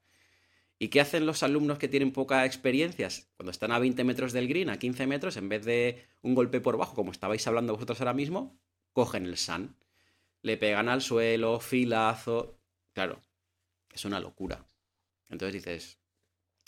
[0.78, 3.08] ¿Y qué hacen los alumnos que tienen poca experiencia?
[3.36, 6.60] Cuando están a 20 metros del green, a 15 metros, en vez de un golpe
[6.60, 8.58] por bajo, como estabais hablando vosotros ahora mismo,
[8.92, 9.76] cogen el sun.
[10.42, 12.58] Le pegan al suelo, filazo.
[12.92, 13.20] Claro,
[13.92, 14.66] es una locura.
[15.28, 15.98] Entonces dices,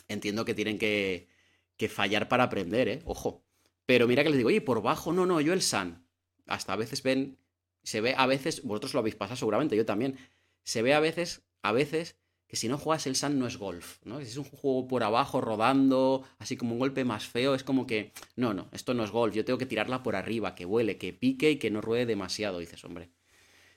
[0.08, 1.28] entiendo que tienen que,
[1.76, 3.02] que fallar para aprender, ¿eh?
[3.04, 3.44] Ojo.
[3.86, 6.06] Pero mira que les digo, oye, por bajo, no, no, yo el Sun.
[6.46, 7.38] Hasta a veces ven,
[7.82, 10.16] se ve a veces, vosotros lo habéis pasado seguramente, yo también.
[10.62, 12.16] Se ve a veces, a veces,
[12.46, 14.20] que si no juegas el Sun no es golf, ¿no?
[14.20, 17.86] Si es un juego por abajo, rodando, así como un golpe más feo, es como
[17.86, 20.96] que, no, no, esto no es golf, yo tengo que tirarla por arriba, que vuele,
[20.96, 22.58] que pique y que no ruede demasiado.
[22.58, 23.10] Dices, hombre,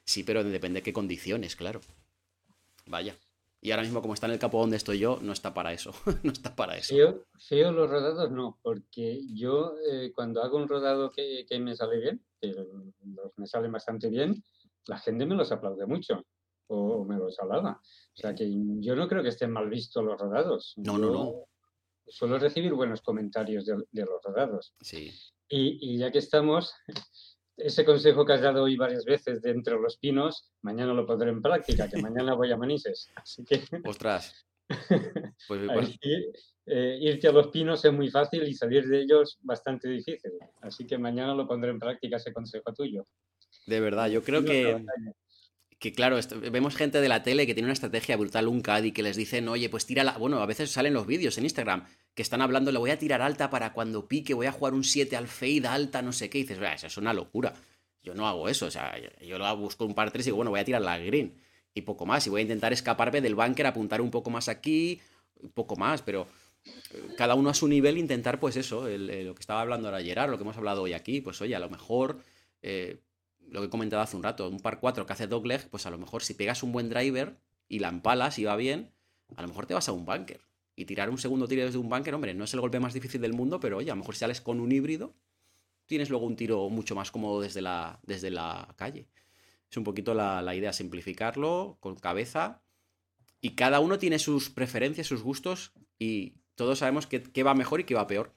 [0.07, 1.81] sí, pero depende de qué condiciones, claro.
[2.87, 3.15] Vaya.
[3.61, 5.91] Y ahora mismo, como está en el campo donde estoy yo, no está para eso.
[6.23, 6.95] no está para eso.
[6.95, 11.75] Feo, feo los rodados no, porque yo eh, cuando hago un rodado que, que me
[11.75, 14.43] sale bien, que los me salen bastante bien,
[14.87, 16.25] la gente me los aplaude mucho
[16.67, 17.81] o me los alaba.
[17.81, 18.49] O sea que
[18.79, 20.73] yo no creo que estén mal vistos los rodados.
[20.77, 21.45] No, no, no.
[22.07, 24.73] Suelo recibir buenos comentarios de, de los rodados.
[24.79, 25.11] Sí.
[25.49, 26.73] Y, y ya que estamos,
[27.57, 31.29] ese consejo que has dado hoy varias veces de entre los pinos, mañana lo pondré
[31.29, 33.11] en práctica, que mañana voy a Manises.
[33.15, 34.45] Así que Ostras.
[35.47, 36.31] Pues, pues, ahí,
[36.65, 40.31] eh, irte a los pinos es muy fácil y salir de ellos bastante difícil.
[40.61, 43.07] Así que mañana lo pondré en práctica ese consejo tuyo.
[43.65, 44.83] de verdad, yo creo que,
[45.80, 48.91] que claro, esto- vemos gente de la tele que tiene una estrategia brutal, un caddy,
[48.91, 50.17] que les dicen, oye, pues tírala.
[50.17, 53.21] Bueno, a veces salen los vídeos en Instagram que están hablando, le voy a tirar
[53.21, 56.39] alta para cuando pique, voy a jugar un 7 al fade alta, no sé qué.
[56.39, 57.53] Y dices, "Vea, eso es una locura.
[58.01, 58.65] Yo no hago eso.
[58.65, 60.97] O sea, yo- lo busco un par 3 y digo, bueno, voy a tirar la
[60.97, 61.34] green.
[61.75, 62.25] Y poco más.
[62.25, 64.99] Y voy a intentar escaparme del bunker, apuntar un poco más aquí,
[65.53, 66.28] poco más, pero
[66.65, 66.71] eh,
[67.17, 70.32] cada uno a su nivel intentar, pues eso, el- lo que estaba hablando ahora Gerard,
[70.32, 72.17] lo que hemos hablado hoy aquí, pues oye, a lo mejor,
[72.63, 72.97] eh,
[73.49, 75.89] lo que he comentado hace un rato, un par 4 que hace dogleg, pues a
[75.89, 78.91] lo mejor si pegas un buen driver y la empalas y va bien,
[79.35, 80.41] a lo mejor te vas a un bunker.
[80.75, 83.19] y tirar un segundo tiro desde un bunker, hombre, no es el golpe más difícil
[83.19, 85.15] del mundo, pero oye, a lo mejor si sales con un híbrido,
[85.87, 89.07] tienes luego un tiro mucho más cómodo desde la, desde la calle.
[89.71, 92.61] Es un poquito la, la idea, simplificarlo con cabeza.
[93.41, 97.79] Y cada uno tiene sus preferencias, sus gustos, y todos sabemos qué, qué va mejor
[97.79, 98.33] y qué va peor.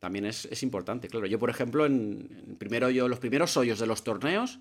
[0.00, 1.26] También es, es importante, claro.
[1.26, 4.60] Yo, por ejemplo, en, primero yo, los primeros hoyos de los torneos,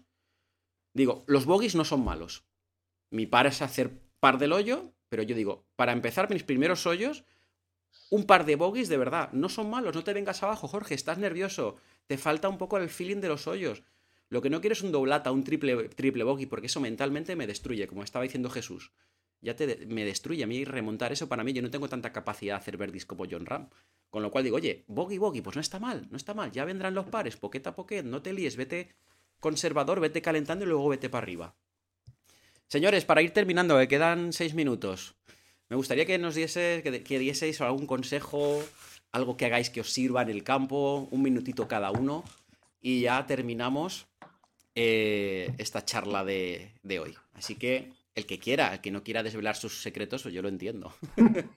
[0.94, 2.44] digo, los bogies no son malos.
[3.10, 7.24] Mi par es hacer par del hoyo, pero yo digo, para empezar mis primeros hoyos,
[8.10, 11.18] un par de bogies de verdad, no son malos, no te vengas abajo, Jorge, estás
[11.18, 13.84] nervioso, te falta un poco el feeling de los hoyos.
[14.30, 17.48] Lo que no quiero es un doblata, un triple, triple bogey, porque eso mentalmente me
[17.48, 18.92] destruye, como estaba diciendo Jesús.
[19.42, 21.54] Ya te, me destruye a mí remontar eso para mí.
[21.54, 23.70] Yo no tengo tanta capacidad de hacer verdis como John Ram.
[24.10, 26.52] Con lo cual digo, oye, bogey, bogey, pues no está mal, no está mal.
[26.52, 28.96] Ya vendrán los pares, poqueta a poquet, no te líes, vete
[29.40, 31.56] conservador, vete calentando y luego vete para arriba.
[32.68, 35.16] Señores, para ir terminando, que quedan seis minutos.
[35.70, 38.64] Me gustaría que nos diese, que, que dieseis algún consejo,
[39.12, 42.24] algo que hagáis que os sirva en el campo, un minutito cada uno,
[42.82, 44.08] y ya terminamos
[44.76, 47.16] eh, esta charla de, de, hoy.
[47.34, 50.50] Así que el que quiera, el que no quiera desvelar sus secretos, pues yo lo
[50.50, 50.94] entiendo.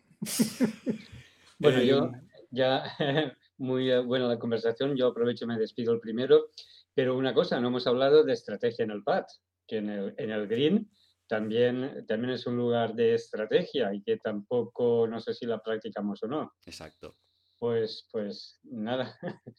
[1.59, 2.11] bueno, yo
[2.51, 2.85] ya
[3.59, 6.51] muy buena la conversación, yo aprovecho y me despido el primero,
[6.95, 9.25] pero una cosa, no hemos hablado de estrategia en el pad,
[9.67, 10.91] que en el, en el green
[11.27, 16.23] también, también es un lugar de estrategia y que tampoco no sé si la practicamos
[16.23, 16.53] o no.
[16.67, 17.17] Exacto.
[17.59, 19.19] Pues, pues nada,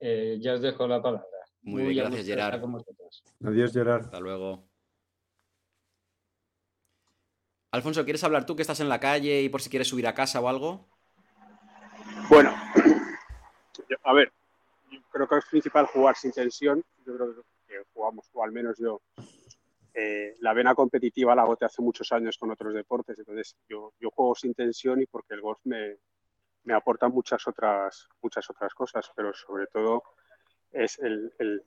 [0.00, 1.28] eh, ya os dejo la palabra.
[1.62, 2.60] Muy, Muy bien, gracias Gerard.
[3.44, 4.04] Adiós Gerard.
[4.06, 4.71] Hasta luego.
[7.72, 10.14] Alfonso, ¿quieres hablar tú que estás en la calle y por si quieres subir a
[10.14, 10.86] casa o algo?
[12.28, 12.54] Bueno,
[14.04, 14.30] a ver,
[14.90, 16.84] yo creo que es principal jugar sin tensión.
[17.06, 17.34] Yo creo
[17.66, 19.00] que jugamos, o al menos yo,
[19.94, 24.10] eh, la vena competitiva la agoté hace muchos años con otros deportes, entonces yo, yo
[24.10, 25.96] juego sin tensión y porque el golf me,
[26.64, 30.02] me, aporta muchas otras, muchas otras cosas, pero sobre todo
[30.72, 31.62] es el, el,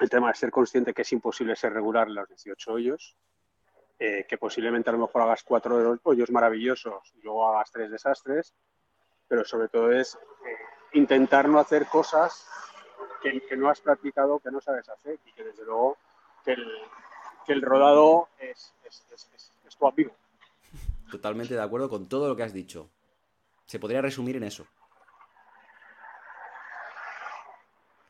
[0.00, 3.16] el, tema de ser consciente que es imposible ser regular en los 18 hoyos,
[4.06, 8.52] eh, que posiblemente a lo mejor hagas cuatro hoyos maravillosos y luego hagas tres desastres,
[9.26, 10.18] pero sobre todo es eh,
[10.92, 12.46] intentar no hacer cosas
[13.22, 15.96] que, que no has practicado, que no sabes hacer y que desde luego
[16.44, 16.66] que el,
[17.46, 20.12] que el rodado es, es, es, es, tu amigo.
[21.10, 22.90] Totalmente de acuerdo con todo lo que has dicho.
[23.64, 24.66] Se podría resumir en eso.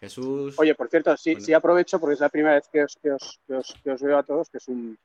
[0.01, 0.59] Jesús.
[0.59, 1.47] Oye, por cierto, sí, bueno.
[1.47, 4.03] sí aprovecho porque es la primera vez que os, que os, que os, que os
[4.03, 4.99] veo a todos, que es un,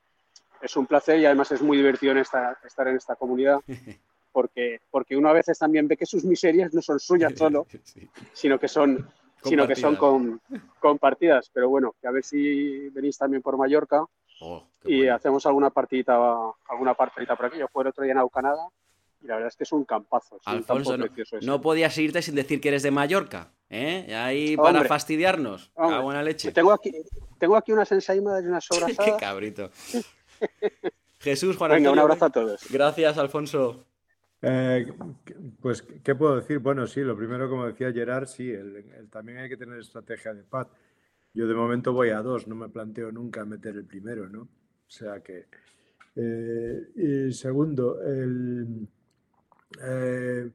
[0.62, 3.60] es un placer y además es muy divertido en esta, estar en esta comunidad.
[4.32, 8.08] Porque, porque uno a veces también ve que sus miserias no son suyas solo, sí.
[8.32, 9.10] sino que son,
[9.44, 10.40] sino que son con,
[10.80, 11.50] compartidas.
[11.52, 14.06] Pero bueno, que a ver si venís también por Mallorca
[14.42, 15.16] Oh, y bueno.
[15.16, 16.18] hacemos alguna partidita,
[16.70, 17.60] alguna partidita por aquí.
[17.60, 18.70] Yo fui el otro día en Aucanada
[19.22, 20.38] y la verdad es que es un campazo.
[20.38, 21.08] Es Alfonso, un no,
[21.42, 24.14] no, podías irte sin decir que eres de Mallorca, ¿eh?
[24.16, 25.72] Ahí para hombre, fastidiarnos.
[25.76, 26.52] Hombre, a buena leche.
[26.54, 26.94] Tengo aquí,
[27.38, 29.06] tengo aquí unas ensaimadas y unas sobrasadas.
[29.06, 29.72] Qué cabrito.
[31.20, 32.66] Jesús, Juan Venga, un abrazo a todos.
[32.72, 33.86] Gracias, Alfonso.
[34.42, 34.92] Eh,
[35.60, 36.60] pues, ¿qué puedo decir?
[36.60, 40.34] Bueno, sí, lo primero, como decía Gerard, sí, el, el, también hay que tener estrategia
[40.34, 40.68] de pad.
[41.34, 44.42] Yo de momento voy a dos, no me planteo nunca meter el primero, ¿no?
[44.42, 45.48] O sea que.
[46.16, 48.88] Eh, y segundo, el,
[49.84, 50.50] eh,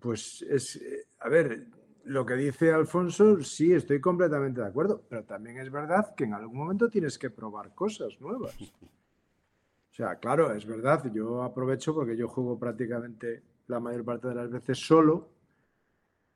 [0.00, 0.80] pues es.
[1.20, 1.66] A ver,
[2.06, 6.34] lo que dice Alfonso, sí, estoy completamente de acuerdo, pero también es verdad que en
[6.34, 8.54] algún momento tienes que probar cosas nuevas.
[8.60, 14.36] O sea, claro, es verdad, yo aprovecho porque yo juego prácticamente la mayor parte de
[14.36, 15.30] las veces solo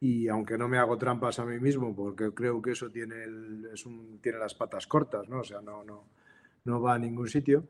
[0.00, 3.68] y aunque no me hago trampas a mí mismo porque creo que eso tiene, el,
[3.72, 5.40] es un, tiene las patas cortas, ¿no?
[5.40, 6.08] O sea, no, no,
[6.64, 7.68] no va a ningún sitio,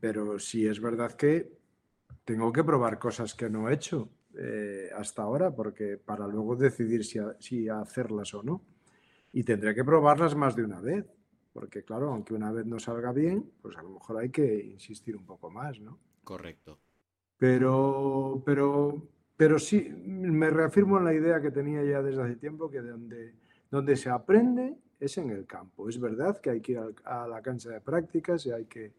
[0.00, 1.52] pero sí es verdad que
[2.24, 4.08] tengo que probar cosas que no he hecho
[4.38, 8.62] eh, hasta ahora porque para luego decidir si, si hacerlas o no.
[9.32, 11.06] Y tendré que probarlas más de una vez.
[11.52, 15.16] Porque claro, aunque una vez no salga bien, pues a lo mejor hay que insistir
[15.16, 15.98] un poco más, ¿no?
[16.24, 16.78] Correcto.
[17.36, 22.70] Pero, pero, pero sí, me reafirmo en la idea que tenía ya desde hace tiempo,
[22.70, 23.34] que donde,
[23.70, 25.88] donde se aprende es en el campo.
[25.88, 28.92] Es verdad que hay que ir a la cancha de prácticas y hay que,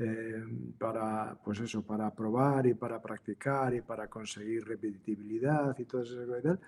[0.00, 0.44] eh,
[0.78, 6.38] para, pues eso, para probar y para practicar y para conseguir repetitividad y todo eso
[6.38, 6.58] y tal,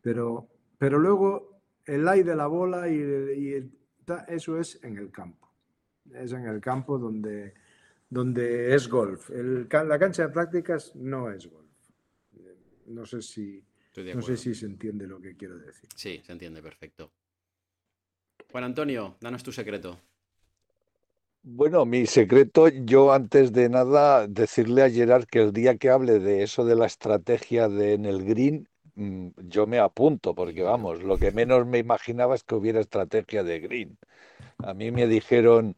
[0.00, 0.48] pero,
[0.78, 3.78] pero luego el ay de la bola y, y el
[4.28, 5.52] eso es en el campo.
[6.12, 7.54] Es en el campo donde,
[8.08, 9.30] donde es golf.
[9.30, 11.68] El, la cancha de prácticas no es golf.
[12.86, 13.62] No sé si
[14.14, 15.88] no sé si se entiende lo que quiero decir.
[15.94, 17.10] Sí, se entiende perfecto.
[18.50, 20.00] Juan Antonio, danos tu secreto.
[21.42, 26.18] Bueno, mi secreto, yo antes de nada decirle a Gerard que el día que hable
[26.18, 31.02] de eso de la estrategia de, en el green, mm, yo me apunto, porque vamos,
[31.02, 33.98] lo que menos me imaginaba es que hubiera estrategia de green.
[34.60, 35.76] A mí me dijeron,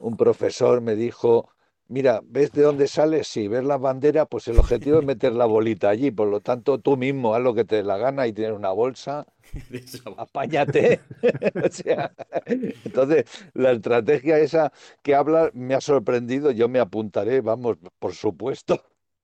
[0.00, 1.50] un profesor me dijo,
[1.90, 3.28] mira, ¿ves de dónde sales?
[3.28, 6.78] Sí, ves la bandera, pues el objetivo es meter la bolita allí, por lo tanto
[6.80, 9.26] tú mismo haz lo que te dé la gana y tienes una bolsa
[10.16, 11.00] apáñate.
[11.64, 12.12] O sea,
[12.46, 13.24] entonces,
[13.54, 14.72] la estrategia esa
[15.02, 16.50] que habla me ha sorprendido.
[16.50, 18.82] Yo me apuntaré, vamos, por supuesto.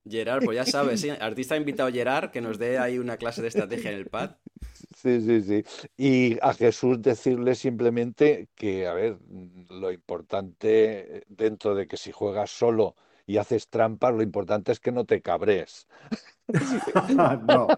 [0.09, 3.49] Gerard, pues ya sabes, sí, artista invitado Gerard, que nos dé ahí una clase de
[3.49, 4.37] estrategia en el pad.
[4.97, 5.65] Sí, sí, sí.
[5.97, 9.19] Y a Jesús decirle simplemente que, a ver,
[9.69, 12.97] lo importante dentro de que si juegas solo
[13.27, 15.87] y haces trampas, lo importante es que no te cabres.
[17.47, 17.69] no.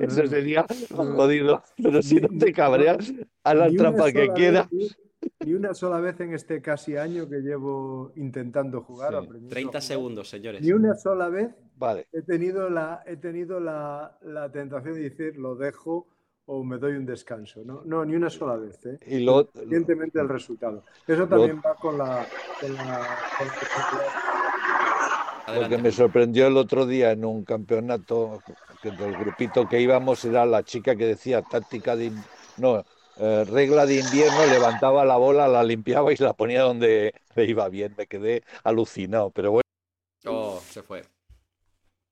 [0.00, 1.62] Eso sería jodido.
[1.76, 3.12] Pero si no te cabreas,
[3.44, 4.68] haz la trampa que quieras.
[4.70, 4.96] vez,
[5.44, 9.16] ni, una sola vez en este casi año que llevo intentando jugar, Sí.
[9.16, 10.62] aprendiendo a 30 jugar, segundos, señores.
[10.62, 12.06] Ni una sola vez Vale.
[12.12, 16.06] he tenido la, he tenido la, la tentación de decir lo dejo
[16.46, 17.62] o me doy un descanso.
[17.64, 18.78] No, no ni una sola vez.
[18.86, 18.98] ¿eh?
[19.06, 20.84] Y lo, Independientemente del resultado.
[21.06, 22.24] Eso también va con la,
[22.60, 22.84] con la,
[23.36, 24.12] con la posibilidad.
[25.46, 25.76] Lo Adelante.
[25.76, 28.40] que me sorprendió el otro día en un campeonato,
[28.82, 32.10] que del grupito que íbamos, era la chica que decía táctica de...
[32.58, 32.82] No,
[33.16, 37.68] eh, regla de invierno, levantaba la bola, la limpiaba y la ponía donde le iba
[37.68, 37.94] bien.
[37.96, 39.62] Me quedé alucinado, pero bueno.
[40.26, 41.04] Oh, se fue.